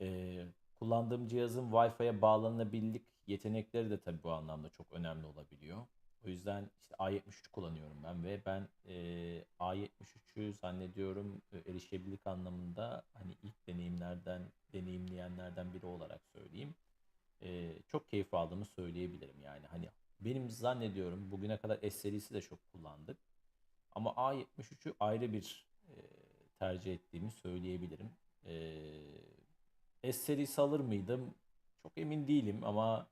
Ee, 0.00 0.46
kullandığım 0.78 1.26
cihazın 1.26 1.70
Wi-Fi'ye 1.70 2.22
bağlanabilirlik 2.22 3.06
yetenekleri 3.26 3.90
de 3.90 4.00
tabii 4.00 4.22
bu 4.22 4.32
anlamda 4.32 4.68
çok 4.68 4.92
önemli 4.92 5.26
olabiliyor. 5.26 5.86
O 6.26 6.28
yüzden 6.28 6.70
işte 6.80 6.94
A73 6.94 7.50
kullanıyorum 7.52 7.96
ben 8.04 8.24
ve 8.24 8.40
ben 8.46 8.68
e, 8.88 8.94
A73'ü 9.60 10.52
zannediyorum 10.52 11.42
e, 11.52 11.70
erişebilirlik 11.70 12.26
anlamında 12.26 13.04
hani 13.12 13.36
ilk 13.42 13.66
deneyimlerden 13.66 14.42
deneyimleyenlerden 14.72 15.74
biri 15.74 15.86
olarak 15.86 16.20
söyleyeyim. 16.26 16.74
E, 17.42 17.78
çok 17.86 18.10
keyif 18.10 18.34
aldığımı 18.34 18.64
söyleyebilirim 18.64 19.42
yani 19.42 19.66
hani 19.66 19.88
benim 20.20 20.50
zannediyorum 20.50 21.30
bugüne 21.30 21.56
kadar 21.56 21.76
S 21.76 21.90
serisi 21.90 22.34
de 22.34 22.40
çok 22.40 22.72
kullandık. 22.72 23.18
Ama 23.92 24.10
A73'ü 24.10 24.94
ayrı 25.00 25.32
bir 25.32 25.66
e, 25.88 25.94
tercih 26.58 26.94
ettiğimi 26.94 27.30
söyleyebilirim. 27.30 28.10
E, 28.46 30.12
S 30.12 30.12
serisi 30.12 30.60
alır 30.60 30.80
mıydım? 30.80 31.34
Çok 31.82 31.98
emin 31.98 32.28
değilim 32.28 32.64
ama 32.64 33.06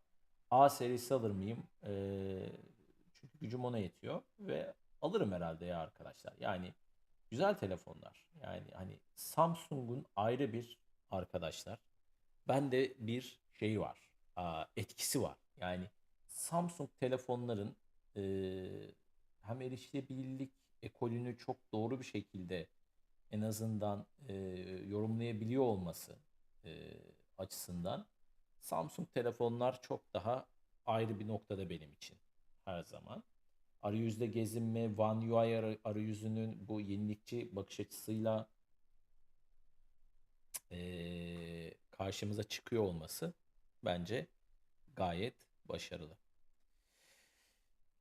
A 0.50 0.70
serisi 0.70 1.14
alır 1.14 1.30
mıyım? 1.30 1.66
E, 1.86 1.92
çünkü 2.62 2.73
gücüm 3.44 3.64
ona 3.64 3.78
yetiyor 3.78 4.22
ve 4.40 4.74
alırım 5.02 5.32
herhalde 5.32 5.64
ya 5.64 5.78
arkadaşlar. 5.80 6.34
Yani 6.40 6.74
güzel 7.30 7.54
telefonlar. 7.54 8.26
Yani 8.42 8.70
hani 8.74 8.98
Samsung'un 9.14 10.06
ayrı 10.16 10.52
bir 10.52 10.78
arkadaşlar. 11.10 11.78
Bende 12.48 12.94
bir 12.98 13.40
şey 13.52 13.80
var. 13.80 13.98
etkisi 14.76 15.22
var. 15.22 15.38
Yani 15.60 15.90
Samsung 16.26 16.90
telefonların 17.00 17.76
e, 18.16 18.22
hem 19.42 19.62
erişilebilirlik 19.62 20.52
ekolünü 20.82 21.38
çok 21.38 21.56
doğru 21.72 22.00
bir 22.00 22.04
şekilde 22.04 22.66
en 23.30 23.40
azından 23.40 24.06
e, 24.28 24.34
yorumlayabiliyor 24.86 25.62
olması 25.62 26.16
e, 26.64 26.70
açısından 27.38 28.06
Samsung 28.60 29.08
telefonlar 29.14 29.82
çok 29.82 30.14
daha 30.14 30.46
ayrı 30.86 31.20
bir 31.20 31.28
noktada 31.28 31.70
benim 31.70 31.92
için 31.92 32.18
her 32.64 32.82
zaman. 32.82 33.22
Arayüzde 33.84 34.26
gezinme, 34.26 34.88
One 34.96 35.34
UI 35.34 35.78
arayüzünün 35.84 36.68
bu 36.68 36.80
yenilikçi 36.80 37.48
bakış 37.52 37.80
açısıyla 37.80 38.48
e, 40.70 40.78
karşımıza 41.90 42.42
çıkıyor 42.42 42.82
olması 42.82 43.32
bence 43.84 44.26
gayet 44.96 45.34
başarılı. 45.68 46.16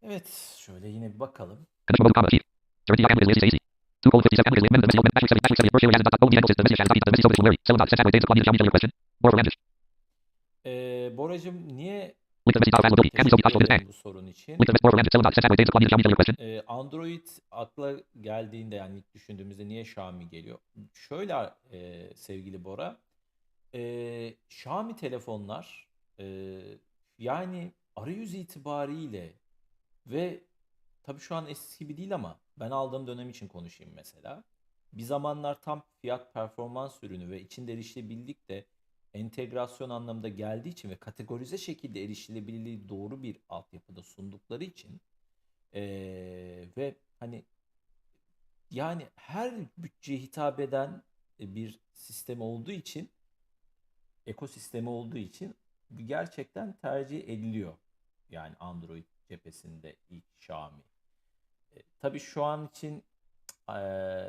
Evet, 0.01 0.55
şöyle 0.57 0.87
yine 0.87 1.13
bir 1.13 1.19
bakalım. 1.19 1.67
Conditional 1.87 2.09
mode 2.09 2.13
comma 2.13 2.29
chief. 2.29 2.41
Guarantee 2.87 3.05
account 3.05 3.21
is 3.21 3.27
lazy 3.27 3.45
easy. 3.45 3.57
Two 4.01 4.11
cold 4.11 4.23
50 4.25 4.35
second 4.35 4.57
is 4.57 4.63
amend 4.63 4.83
the 4.83 4.87
message 4.87 4.99
open 4.99 5.11
battery 5.15 5.29
70 5.31 5.43
battery 5.43 5.59
70 5.59 5.73
virtually 5.73 5.95
has 5.97 6.03
dot 6.05 6.15
only 6.23 6.35
enables 6.35 6.55
the 6.55 6.63
message 6.63 6.79
has 6.81 6.87
copy 6.87 6.99
the 7.03 7.11
message 7.11 7.27
open 7.27 7.45
Larry. 7.45 7.57
Seven 7.67 7.79
dot 7.81 7.89
set 7.89 7.99
with 8.05 8.13
dates 8.15 8.25
on 8.29 8.35
Xiaomi 8.37 8.57
your 8.59 8.73
question. 8.75 8.91
More 9.23 9.33
Randish. 9.37 9.57
Ee, 10.65 11.17
Boracığım 11.17 11.77
niye 11.77 12.15
Bu 13.87 13.93
sorun 13.93 14.27
için? 14.27 14.57
Ee, 16.39 16.61
Android 16.67 17.27
akla 17.51 17.95
geldiğinde 18.21 18.75
yani 18.75 18.97
ilk 18.97 19.13
düşündüğümüzde 19.13 19.67
niye 19.67 19.81
Xiaomi 19.81 20.29
geliyor? 20.29 20.59
Şöyle 20.93 21.49
e, 21.71 22.09
sevgili 22.15 22.63
Bora, 22.63 22.97
e, 23.73 24.33
Xiaomi 24.49 24.95
telefonlar 24.95 25.87
e, 26.19 26.59
yani 27.17 27.71
arayüz 27.95 28.33
itibariyle 28.33 29.33
ve 30.07 30.43
tabii 31.03 31.19
şu 31.19 31.35
an 31.35 31.47
eskisi 31.47 31.79
gibi 31.79 31.97
değil 31.97 32.15
ama 32.15 32.39
ben 32.57 32.71
aldığım 32.71 33.07
dönem 33.07 33.29
için 33.29 33.47
konuşayım 33.47 33.93
mesela. 33.95 34.43
Bir 34.93 35.03
zamanlar 35.03 35.61
tam 35.61 35.83
fiyat 36.01 36.33
performans 36.33 37.03
ürünü 37.03 37.29
ve 37.29 37.41
içinde 37.41 37.73
erişilebilirlik 37.73 38.49
de 38.49 38.65
entegrasyon 39.13 39.89
anlamında 39.89 40.29
geldiği 40.29 40.69
için 40.69 40.89
ve 40.89 40.95
kategorize 40.95 41.57
şekilde 41.57 42.03
erişilebilirliği 42.03 42.89
doğru 42.89 43.23
bir 43.23 43.39
altyapıda 43.49 44.01
sundukları 44.03 44.63
için 44.63 45.01
eee, 45.73 46.69
ve 46.77 46.95
hani 47.19 47.45
yani 48.71 49.07
her 49.15 49.53
bütçeye 49.77 50.19
hitap 50.19 50.59
eden 50.59 51.03
e, 51.39 51.55
bir 51.55 51.79
sistem 51.93 52.41
olduğu 52.41 52.71
için 52.71 53.09
ekosistemi 54.27 54.89
olduğu 54.89 55.17
için 55.17 55.55
gerçekten 56.05 56.73
tercih 56.73 57.23
ediliyor. 57.29 57.77
Yani 58.29 58.55
Android 58.59 59.05
cephesinde 59.29 59.95
ilk 60.09 60.23
Xiaomi. 60.39 60.83
E, 61.75 61.81
tabii 61.99 62.19
şu 62.19 62.43
an 62.43 62.67
için 62.67 63.03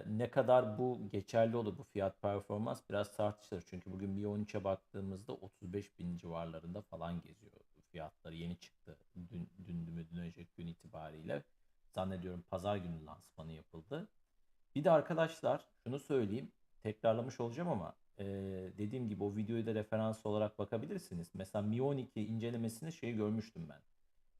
ne 0.06 0.30
kadar 0.30 0.78
bu 0.78 1.08
geçerli 1.12 1.56
olur 1.56 1.78
bu 1.78 1.82
fiyat 1.82 2.22
performans 2.22 2.80
biraz 2.90 3.16
tartışılır. 3.16 3.64
Çünkü 3.66 3.92
bugün 3.92 4.16
bir 4.16 4.24
13'e 4.24 4.64
baktığımızda 4.64 5.32
35 5.32 5.98
bin 5.98 6.18
civarlarında 6.18 6.82
falan 6.82 7.22
geziyor 7.22 7.64
fiyatları. 7.94 8.34
Yeni 8.34 8.56
çıktı 8.56 8.96
dün, 9.16 9.48
dün 9.66 9.76
mü 9.76 10.06
dün 10.10 10.16
önceki 10.16 10.54
gün 10.56 10.66
itibariyle. 10.66 11.42
Zannediyorum 11.90 12.44
pazar 12.50 12.76
günü 12.76 13.04
lansmanı 13.04 13.52
yapıldı. 13.52 14.08
Bir 14.74 14.84
de 14.84 14.90
arkadaşlar 14.90 15.64
şunu 15.84 15.98
söyleyeyim. 15.98 16.52
Tekrarlamış 16.82 17.40
olacağım 17.40 17.68
ama 17.68 17.94
e, 18.18 18.24
dediğim 18.78 19.08
gibi 19.08 19.24
o 19.24 19.36
videoyu 19.36 19.66
da 19.66 19.74
referans 19.74 20.26
olarak 20.26 20.58
bakabilirsiniz. 20.58 21.30
Mesela 21.34 21.62
Mi 21.62 21.82
12 21.82 22.20
incelemesinde 22.26 22.92
şeyi 22.92 23.16
görmüştüm 23.16 23.68
ben. 23.68 23.80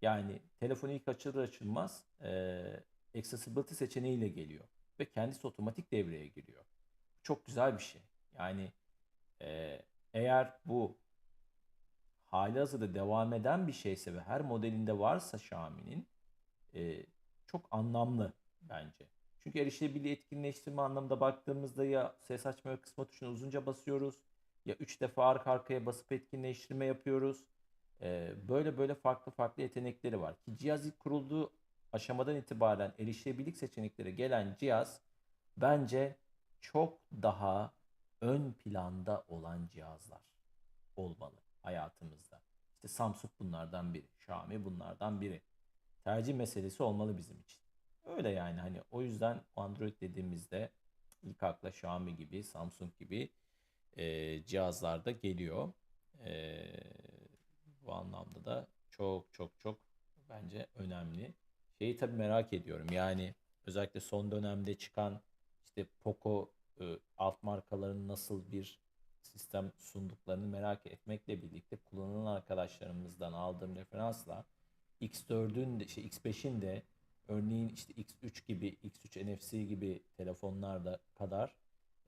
Yani 0.03 0.43
telefonu 0.61 0.93
ilk 0.93 1.09
açılır 1.09 1.43
açılmaz 1.43 2.05
e, 2.23 2.63
accessibility 3.19 3.75
seçeneğiyle 3.75 4.29
geliyor. 4.29 4.65
Ve 5.01 5.11
kendisi 5.11 5.47
otomatik 5.47 5.93
devreye 5.93 6.27
giriyor. 6.27 6.65
Çok 7.23 7.47
güzel 7.47 7.79
bir 7.79 7.83
şey. 7.83 8.03
Yani 8.39 8.73
e, 9.41 9.81
eğer 10.15 10.53
bu 10.65 10.97
halihazırda 12.25 12.95
devam 12.95 13.33
eden 13.33 13.67
bir 13.67 13.73
şeyse 13.73 14.15
ve 14.15 14.21
her 14.21 14.41
modelinde 14.41 14.99
varsa 14.99 15.37
Xiaomi'nin 15.37 16.07
e, 16.75 17.07
çok 17.47 17.69
anlamlı 17.71 18.33
bence. 18.63 19.07
Çünkü 19.41 19.59
erişilebilirliği 19.59 20.15
etkinleştirme 20.15 20.83
anlamında 20.83 21.21
baktığımızda 21.21 21.85
ya 21.85 22.15
ses 22.19 22.47
açma 22.47 22.81
kısma 22.81 23.05
tuşuna 23.05 23.29
uzunca 23.29 23.67
basıyoruz 23.67 24.15
ya 24.67 24.75
3 24.75 25.01
defa 25.01 25.27
arka 25.27 25.51
arkaya 25.51 25.87
basıp 25.87 26.13
etkinleştirme 26.13 26.87
yapıyoruz. 26.87 27.45
Ee, 28.03 28.35
böyle 28.49 28.79
böyle 28.79 28.95
farklı 28.95 29.33
farklı 29.33 29.63
yetenekleri 29.63 30.21
var. 30.21 30.35
Ki 30.43 30.57
cihaz 30.57 30.87
ilk 30.87 30.99
kurulduğu 30.99 31.53
aşamadan 31.95 32.37
itibaren 32.37 32.95
erişilebilirlik 32.99 33.57
seçenekleri 33.57 34.17
gelen 34.17 34.57
cihaz 34.59 35.01
bence 35.57 36.17
çok 36.61 36.99
daha 37.23 37.73
ön 38.21 38.53
planda 38.53 39.25
olan 39.29 39.69
cihazlar 39.73 40.21
olmalı 40.97 41.37
hayatımızda. 41.63 42.41
İşte 42.75 42.89
Samsung 42.89 43.33
bunlardan 43.41 43.95
biri, 43.95 44.07
Xiaomi 44.21 44.65
bunlardan 44.65 45.21
biri. 45.21 45.43
Tercih 46.05 46.35
meselesi 46.35 46.83
olmalı 46.83 47.19
bizim 47.19 47.41
için. 47.41 47.61
Öyle 48.05 48.31
yani 48.31 48.61
hani 48.61 48.83
o 48.91 49.03
yüzden 49.03 49.43
Android 49.57 50.01
dediğimizde 50.01 50.71
ilk 51.23 51.43
akla 51.43 51.69
Xiaomi 51.69 52.17
gibi, 52.17 52.43
Samsung 52.43 52.97
gibi 52.97 53.31
e, 53.97 54.45
cihazlarda 54.45 55.11
geliyor. 55.11 55.73
E, 56.25 56.65
bu 57.85 57.93
anlamda 57.93 58.45
da 58.45 58.67
çok 58.91 59.33
çok 59.33 59.61
çok 59.61 59.79
bence 60.29 60.67
önemli. 60.75 61.35
Şeyi 61.79 61.97
tabii 61.97 62.17
merak 62.17 62.53
ediyorum. 62.53 62.87
Yani 62.93 63.35
özellikle 63.67 64.01
son 64.01 64.31
dönemde 64.31 64.75
çıkan 64.75 65.21
işte 65.65 65.87
Poco 66.01 66.51
e, 66.81 66.85
alt 67.19 67.43
markaların 67.43 68.09
nasıl 68.09 68.53
bir 68.53 68.79
sistem 69.23 69.73
sunduklarını 69.79 70.47
merak 70.47 70.87
etmekle 70.87 71.43
birlikte 71.43 71.77
kullanılan 71.77 72.37
arkadaşlarımızdan 72.37 73.33
aldığım 73.33 73.77
referansla 73.77 74.45
X4'ün 75.01 75.81
de 75.81 75.87
şey 75.87 76.07
X5'in 76.07 76.63
de 76.63 76.83
örneğin 77.29 77.69
işte 77.69 77.93
X3 77.93 78.47
gibi 78.47 78.77
X3 78.85 79.35
NFC 79.35 79.65
gibi 79.65 80.03
telefonlarda 80.17 80.99
kadar 81.15 81.55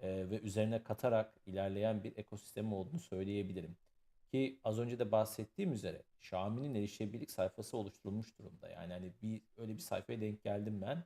e, 0.00 0.30
ve 0.30 0.40
üzerine 0.40 0.82
katarak 0.82 1.32
ilerleyen 1.46 2.04
bir 2.04 2.16
ekosistemi 2.16 2.74
olduğunu 2.74 3.00
söyleyebilirim. 3.00 3.76
Ki 4.26 4.60
az 4.64 4.78
önce 4.78 4.98
de 4.98 5.12
bahsettiğim 5.12 5.72
üzere 5.72 6.02
Xiaomi'nin 6.20 6.74
erişebilirlik 6.74 7.30
sayfası 7.30 7.76
oluşturulmuş 7.76 8.38
durumda. 8.38 8.68
Yani 8.68 8.92
hani 8.92 9.12
bir 9.22 9.42
öyle 9.56 9.74
bir 9.74 9.82
sayfaya 9.82 10.20
denk 10.20 10.42
geldim 10.42 10.82
ben 10.82 11.04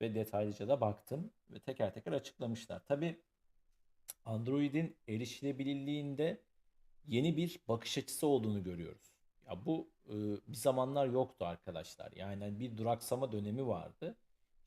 ve 0.00 0.14
detaylıca 0.14 0.68
da 0.68 0.80
baktım 0.80 1.30
ve 1.50 1.58
teker 1.60 1.94
teker 1.94 2.12
açıklamışlar. 2.12 2.82
Tabii 2.88 3.20
Android'in 4.24 4.96
erişilebilirliğinde 5.08 6.40
yeni 7.06 7.36
bir 7.36 7.60
bakış 7.68 7.98
açısı 7.98 8.26
olduğunu 8.26 8.62
görüyoruz. 8.62 9.18
Ya 9.48 9.66
bu 9.66 9.88
e, 10.06 10.14
bir 10.48 10.56
zamanlar 10.56 11.06
yoktu 11.06 11.44
arkadaşlar. 11.44 12.12
Yani 12.12 12.44
hani 12.44 12.60
bir 12.60 12.78
duraksama 12.78 13.32
dönemi 13.32 13.66
vardı. 13.66 14.16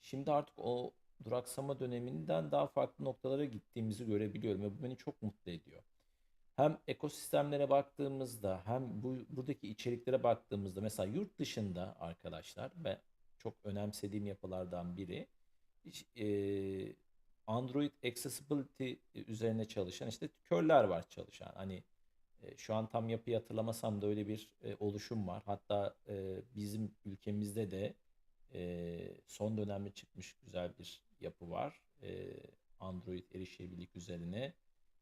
Şimdi 0.01 0.31
artık 0.31 0.59
o 0.59 0.93
duraksama 1.23 1.79
döneminden 1.79 2.51
daha 2.51 2.67
farklı 2.67 3.05
noktalara 3.05 3.45
gittiğimizi 3.45 4.05
görebiliyorum 4.05 4.61
ve 4.61 4.79
bu 4.79 4.83
beni 4.83 4.97
çok 4.97 5.21
mutlu 5.21 5.51
ediyor. 5.51 5.80
Hem 6.55 6.77
ekosistemlere 6.87 7.69
baktığımızda 7.69 8.61
hem 8.65 9.03
bu 9.03 9.17
buradaki 9.29 9.67
içeriklere 9.67 10.23
baktığımızda 10.23 10.81
mesela 10.81 11.07
yurt 11.07 11.39
dışında 11.39 11.95
arkadaşlar 11.99 12.71
ve 12.83 12.97
çok 13.37 13.53
önemsediğim 13.63 14.27
yapılardan 14.27 14.97
biri 14.97 15.27
e, 16.17 16.95
Android 17.47 17.91
Accessibility 18.03 18.93
üzerine 19.15 19.67
çalışan 19.67 20.07
işte 20.07 20.29
körler 20.43 20.83
var 20.83 21.09
çalışan. 21.09 21.51
Hani 21.55 21.83
e, 22.43 22.57
şu 22.57 22.75
an 22.75 22.89
tam 22.89 23.09
yapıyı 23.09 23.37
hatırlamasam 23.37 24.01
da 24.01 24.07
öyle 24.07 24.27
bir 24.27 24.49
e, 24.63 24.75
oluşum 24.79 25.27
var. 25.27 25.43
Hatta 25.45 25.95
e, 26.07 26.41
bizim 26.55 26.91
ülkemizde 27.05 27.71
de 27.71 27.93
e, 28.53 28.99
son 29.27 29.57
dönemde 29.57 29.91
çıkmış 29.91 30.35
güzel 30.45 30.71
bir 30.79 31.01
yapı 31.21 31.49
var. 31.49 31.81
E, 32.03 32.33
Android 32.79 33.23
erişebilirlik 33.33 33.95
üzerine 33.95 34.53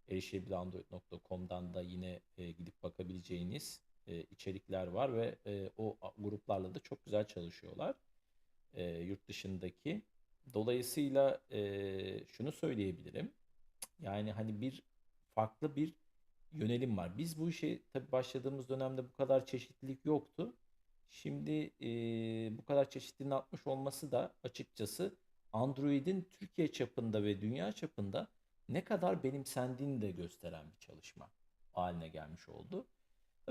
erişebilandroid.com'dan 0.09 1.73
da 1.73 1.81
yine 1.81 2.19
e, 2.37 2.51
gidip 2.51 2.83
bakabileceğiniz 2.83 3.81
e, 4.07 4.21
içerikler 4.21 4.87
var 4.87 5.13
ve 5.13 5.35
e, 5.45 5.69
o 5.77 5.97
gruplarla 6.17 6.73
da 6.73 6.79
çok 6.79 7.05
güzel 7.05 7.27
çalışıyorlar 7.27 7.95
e, 8.73 8.83
yurt 8.83 9.27
dışındaki. 9.27 10.01
Dolayısıyla 10.53 11.41
e, 11.51 12.23
şunu 12.27 12.51
söyleyebilirim. 12.51 13.31
Yani 13.99 14.31
hani 14.31 14.61
bir 14.61 14.83
farklı 15.35 15.75
bir 15.75 15.93
yönelim 16.53 16.97
var. 16.97 17.17
Biz 17.17 17.39
bu 17.39 17.49
işe 17.49 17.79
tabii 17.93 18.11
başladığımız 18.11 18.69
dönemde 18.69 19.03
bu 19.03 19.15
kadar 19.15 19.45
çeşitlilik 19.45 20.05
yoktu. 20.05 20.53
Şimdi 21.09 21.71
e, 21.81 21.87
bu 22.57 22.65
kadar 22.65 22.89
çeşitliliğin 22.89 23.31
artmış 23.31 23.67
olması 23.67 24.11
da 24.11 24.33
açıkçası 24.43 25.15
Android'in 25.53 26.27
Türkiye 26.39 26.71
çapında 26.71 27.23
ve 27.23 27.41
dünya 27.41 27.71
çapında 27.71 28.27
ne 28.69 28.83
kadar 28.83 29.23
benimsendiğini 29.23 30.01
de 30.01 30.11
gösteren 30.11 30.71
bir 30.71 30.79
çalışma 30.79 31.29
haline 31.71 32.07
gelmiş 32.07 32.49
oldu. 32.49 32.85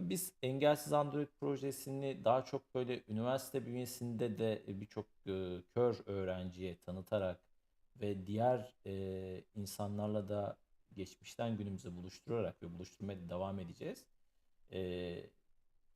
Biz 0.00 0.32
Engelsiz 0.42 0.92
Android 0.92 1.28
projesini 1.40 2.24
daha 2.24 2.44
çok 2.44 2.74
böyle 2.74 3.02
üniversite 3.08 3.66
bünyesinde 3.66 4.38
de 4.38 4.62
birçok 4.68 5.06
e, 5.26 5.62
kör 5.74 5.96
öğrenciye 6.06 6.76
tanıtarak 6.76 7.40
ve 8.00 8.26
diğer 8.26 8.74
e, 8.86 9.44
insanlarla 9.54 10.28
da 10.28 10.56
geçmişten 10.94 11.56
günümüze 11.56 11.96
buluşturarak 11.96 12.62
ve 12.62 12.74
buluşturmaya 12.74 13.28
devam 13.28 13.58
edeceğiz. 13.58 14.04
E, 14.72 15.20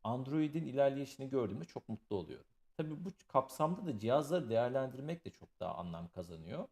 Android'in 0.05 0.67
ilerleyişini 0.67 1.31
gördüğümde 1.31 1.65
çok 1.65 1.89
mutlu 1.89 2.17
oluyorum. 2.17 2.47
Tabii 2.77 3.05
bu 3.05 3.11
kapsamda 3.29 3.87
da 3.87 3.99
cihazları 3.99 4.51
değerlendirmek 4.51 5.25
de 5.25 5.31
çok 5.31 5.61
daha 5.61 5.75
anlam 5.75 6.09
kazanıyor. 6.09 6.69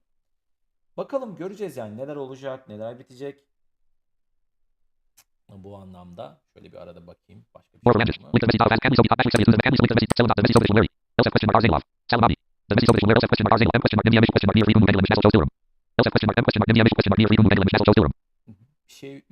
Bakalım 1.00 1.36
göreceğiz 1.36 1.76
yani 1.76 1.96
neler 1.96 2.16
olacak, 2.16 2.68
neler 2.68 2.98
bitecek. 2.98 3.44
Bu 5.48 5.76
anlamda 5.76 6.40
şöyle 6.54 6.72
bir 6.72 6.76
arada 6.76 7.06
bakayım. 7.06 7.44
Başka 7.54 7.78
bir 7.78 7.82
şey 7.82 8.02
Bir 18.88 18.92
şey 18.92 19.22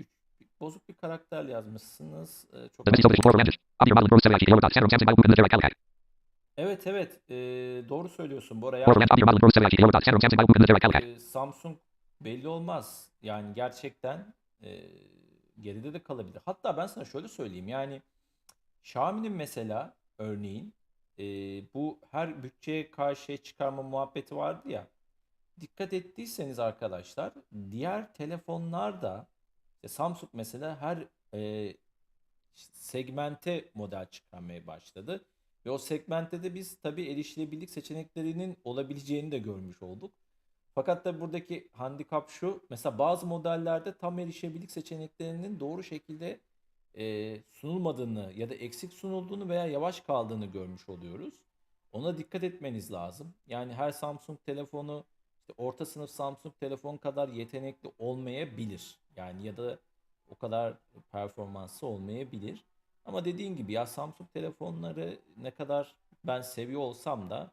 bozuk 0.61 0.89
bir 0.89 0.95
karakter 0.95 1.45
yazmışsınız. 1.45 2.45
Ee, 2.53 2.69
çok 2.77 2.87
Evet 6.59 6.87
evet 6.87 7.21
ee, 7.31 7.35
doğru 7.89 8.09
söylüyorsun 8.09 8.63
Bora. 8.63 8.79
Yani, 8.79 8.85
Sanrum 8.85 9.03
Samsung 11.21 11.77
belli 12.21 12.49
olmaz. 12.49 13.11
Yani 13.23 13.55
gerçekten 13.55 14.35
ee, 14.63 14.81
geride 15.61 15.93
de 15.93 16.03
kalabilir. 16.03 16.41
Hatta 16.45 16.77
ben 16.77 16.87
sana 16.87 17.05
şöyle 17.05 17.29
söyleyeyim. 17.29 17.69
Yani 17.69 18.03
Xiaomi'nin 18.83 19.33
mesela 19.33 19.95
örneğin 20.19 20.75
ee, 21.19 21.25
bu 21.75 21.99
her 22.11 22.43
bütçeye 22.43 22.91
karşı 22.91 23.37
çıkarma 23.37 23.83
muhabbeti 23.83 24.37
vardı 24.37 24.69
ya. 24.69 24.87
Dikkat 25.61 25.93
ettiyseniz 25.93 26.59
arkadaşlar 26.59 27.33
diğer 27.71 28.15
telefonlar 28.15 29.03
da 29.03 29.27
işte 29.75 29.89
Samsung 29.89 30.31
mesela 30.33 30.81
her 30.81 31.05
e, 31.35 31.75
segmente 32.55 33.71
model 33.75 34.07
çıkarmaya 34.07 34.67
başladı. 34.67 35.25
Ve 35.69 35.73
o 35.73 35.79
segmentte 35.79 36.43
de 36.43 36.55
biz 36.55 36.79
tabii 36.81 37.11
erişilebilirlik 37.11 37.71
seçeneklerinin 37.71 38.57
olabileceğini 38.65 39.31
de 39.31 39.39
görmüş 39.39 39.83
olduk. 39.83 40.13
Fakat 40.75 41.05
da 41.05 41.21
buradaki 41.21 41.69
handikap 41.73 42.31
şu. 42.31 42.63
Mesela 42.71 42.99
bazı 42.99 43.27
modellerde 43.27 43.99
tam 43.99 44.19
erişebilirlik 44.19 44.71
seçeneklerinin 44.71 45.61
doğru 45.61 45.83
şekilde 45.83 46.41
e, 46.99 47.37
sunulmadığını 47.53 48.33
ya 48.37 48.51
da 48.51 48.55
eksik 48.55 48.93
sunulduğunu 48.93 49.49
veya 49.49 49.67
yavaş 49.67 50.01
kaldığını 50.01 50.47
görmüş 50.47 50.89
oluyoruz. 50.89 51.35
Ona 51.93 52.19
dikkat 52.19 52.45
etmeniz 52.45 52.93
lazım. 52.93 53.35
Yani 53.47 53.73
her 53.73 53.93
Samsung 53.93 54.39
telefonu 54.47 55.05
işte 55.41 55.53
orta 55.57 55.87
sınıf 55.87 56.11
Samsung 56.11 56.55
telefon 56.61 56.97
kadar 56.97 57.29
yetenekli 57.29 57.93
olmayabilir. 57.99 58.99
Yani 59.17 59.47
ya 59.47 59.57
da 59.57 59.79
o 60.31 60.35
kadar 60.35 60.75
performanslı 61.13 61.87
olmayabilir. 61.87 62.65
Ama 63.09 63.25
dediğin 63.25 63.57
gibi 63.57 63.73
ya 63.73 63.87
Samsung 63.87 64.33
telefonları 64.33 65.19
ne 65.37 65.51
kadar 65.51 65.95
ben 66.25 66.43
seviyor 66.43 66.81
olsam 66.81 67.31
da 67.31 67.51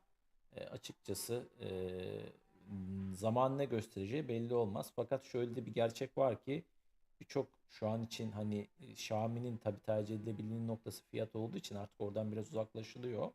e, 0.55 0.63
açıkçası 0.63 1.47
e, 1.61 1.69
zaman 3.13 3.57
ne 3.57 3.65
göstereceği 3.65 4.27
belli 4.27 4.55
olmaz. 4.55 4.91
Fakat 4.95 5.25
şöyle 5.25 5.55
de 5.55 5.65
bir 5.65 5.73
gerçek 5.73 6.17
var 6.17 6.43
ki 6.43 6.63
birçok 7.19 7.47
şu 7.69 7.87
an 7.87 8.03
için 8.03 8.31
hani 8.31 8.67
e, 8.81 8.85
Xiaomi'nin 8.85 9.57
tabii 9.57 9.79
tercih 9.79 10.15
edilebilirliğinin 10.15 10.67
noktası 10.67 11.03
fiyat 11.03 11.35
olduğu 11.35 11.57
için 11.57 11.75
artık 11.75 12.01
oradan 12.01 12.31
biraz 12.31 12.47
uzaklaşılıyor. 12.47 13.31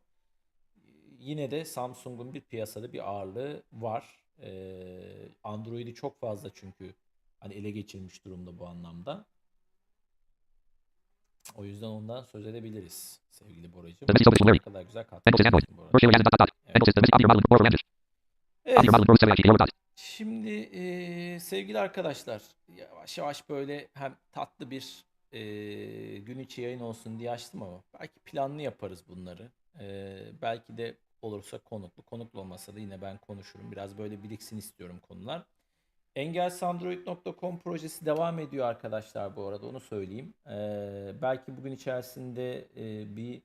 Yine 1.19 1.51
de 1.51 1.65
Samsung'un 1.65 2.33
bir 2.33 2.41
piyasada 2.41 2.93
bir 2.93 3.09
ağırlığı 3.09 3.63
var. 3.73 4.19
Ee, 4.41 5.29
Android'i 5.43 5.93
çok 5.93 6.19
fazla 6.19 6.49
çünkü 6.53 6.93
hani 7.39 7.53
ele 7.53 7.71
geçirmiş 7.71 8.25
durumda 8.25 8.59
bu 8.59 8.67
anlamda. 8.67 9.25
O 11.55 11.63
yüzden 11.63 11.87
ondan 11.87 12.23
söz 12.23 12.47
edebiliriz 12.47 13.19
sevgili 13.31 13.73
Boracığım. 13.73 14.07
Ne 14.53 14.59
kadar 14.59 14.81
güzel 14.81 15.05
dot. 15.11 15.21
Evet. 16.67 16.75
Evet. 18.65 18.77
Şimdi 19.95 20.49
eee, 20.49 21.39
sevgili 21.39 21.79
arkadaşlar 21.79 22.41
yavaş 22.77 23.17
yavaş 23.17 23.49
böyle 23.49 23.87
hem 23.93 24.15
tatlı 24.31 24.71
bir 24.71 25.03
eee, 25.31 26.17
gün 26.19 26.39
içi 26.39 26.61
yayın 26.61 26.79
olsun 26.79 27.19
diye 27.19 27.31
açtım 27.31 27.63
ama 27.63 27.83
belki 27.99 28.19
planlı 28.19 28.61
yaparız 28.61 29.03
bunları. 29.09 29.49
Eee, 29.79 30.23
belki 30.41 30.77
de 30.77 30.97
olursa 31.21 31.57
konuklu. 31.57 32.03
Konuklu 32.03 32.39
olmasa 32.39 32.75
da 32.75 32.79
yine 32.79 33.01
ben 33.01 33.17
konuşurum. 33.17 33.71
Biraz 33.71 33.97
böyle 33.97 34.23
biriksin 34.23 34.57
istiyorum 34.57 34.99
konular. 35.07 35.43
Engelsandroid.com 36.15 37.59
projesi 37.59 38.05
devam 38.05 38.39
ediyor 38.39 38.65
arkadaşlar 38.65 39.35
bu 39.35 39.45
arada 39.47 39.65
onu 39.67 39.79
söyleyeyim. 39.79 40.33
Eee, 40.47 41.00
belki 41.21 41.57
bugün 41.57 41.71
içerisinde 41.71 42.67
eee, 42.75 43.15
bir 43.15 43.41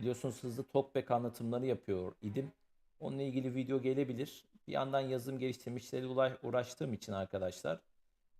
biliyorsunuz 0.00 0.42
hızlı 0.44 0.64
talkback 0.64 1.10
anlatımları 1.10 1.66
yapıyor 1.66 2.12
idim. 2.22 2.52
Onunla 3.00 3.22
ilgili 3.22 3.54
video 3.54 3.82
gelebilir. 3.82 4.44
Bir 4.68 4.72
yandan 4.72 5.00
yazılım 5.00 5.38
geliştirme 5.38 5.76
işleriyle 5.76 6.08
ula- 6.12 6.38
uğraştığım 6.42 6.92
için 6.92 7.12
arkadaşlar 7.12 7.80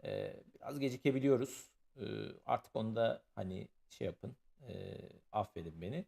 eee, 0.04 0.36
biraz 0.60 0.78
gecikebiliyoruz. 0.80 1.64
Eee, 1.96 2.06
artık 2.46 2.76
onu 2.76 2.96
da 2.96 3.22
hani 3.34 3.68
şey 3.90 4.06
yapın, 4.06 4.36
eee, 4.68 4.98
affedin 5.32 5.80
beni. 5.80 6.04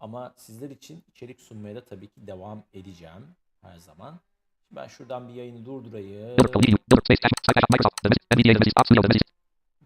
Ama 0.00 0.34
sizler 0.36 0.70
için 0.70 1.04
içerik 1.08 1.40
sunmaya 1.40 1.74
da 1.76 1.84
tabii 1.84 2.08
ki 2.08 2.26
devam 2.26 2.64
edeceğim 2.74 3.26
her 3.62 3.78
zaman. 3.78 4.20
Şimdi 4.68 4.76
ben 4.80 4.86
şuradan 4.86 5.28
bir 5.28 5.34
yayını 5.34 5.64
durdurayım 5.64 6.36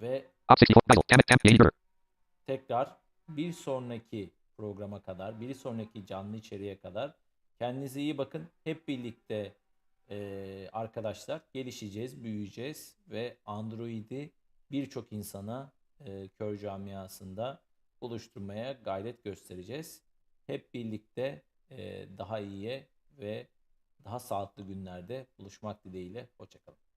ve 0.00 0.24
tekrar 2.50 2.96
bir 3.28 3.52
sonraki 3.52 4.30
programa 4.56 5.02
kadar, 5.02 5.40
bir 5.40 5.54
sonraki 5.54 6.06
canlı 6.06 6.36
içeriğe 6.36 6.78
kadar 6.78 7.14
kendinize 7.58 8.00
iyi 8.00 8.18
bakın. 8.18 8.48
Hep 8.64 8.88
birlikte 8.88 9.54
eee, 10.10 10.68
arkadaşlar 10.72 11.40
gelişeceğiz, 11.52 12.24
büyüyeceğiz 12.24 12.96
ve 13.10 13.36
Android'i 13.46 14.30
birçok 14.70 15.12
insana 15.12 15.72
e, 16.00 16.28
kör 16.28 16.56
camiasında 16.56 17.62
buluşturmaya 18.00 18.72
gayret 18.72 19.24
göstereceğiz. 19.24 20.02
Hep 20.46 20.74
birlikte 20.74 21.42
e, 21.70 22.08
daha 22.18 22.40
iyiye 22.40 22.86
ve 23.18 23.46
daha 24.04 24.18
sağlıklı 24.18 24.62
günlerde 24.62 25.26
buluşmak 25.38 25.84
dileğiyle. 25.84 26.28
Hoşçakalın. 26.36 26.89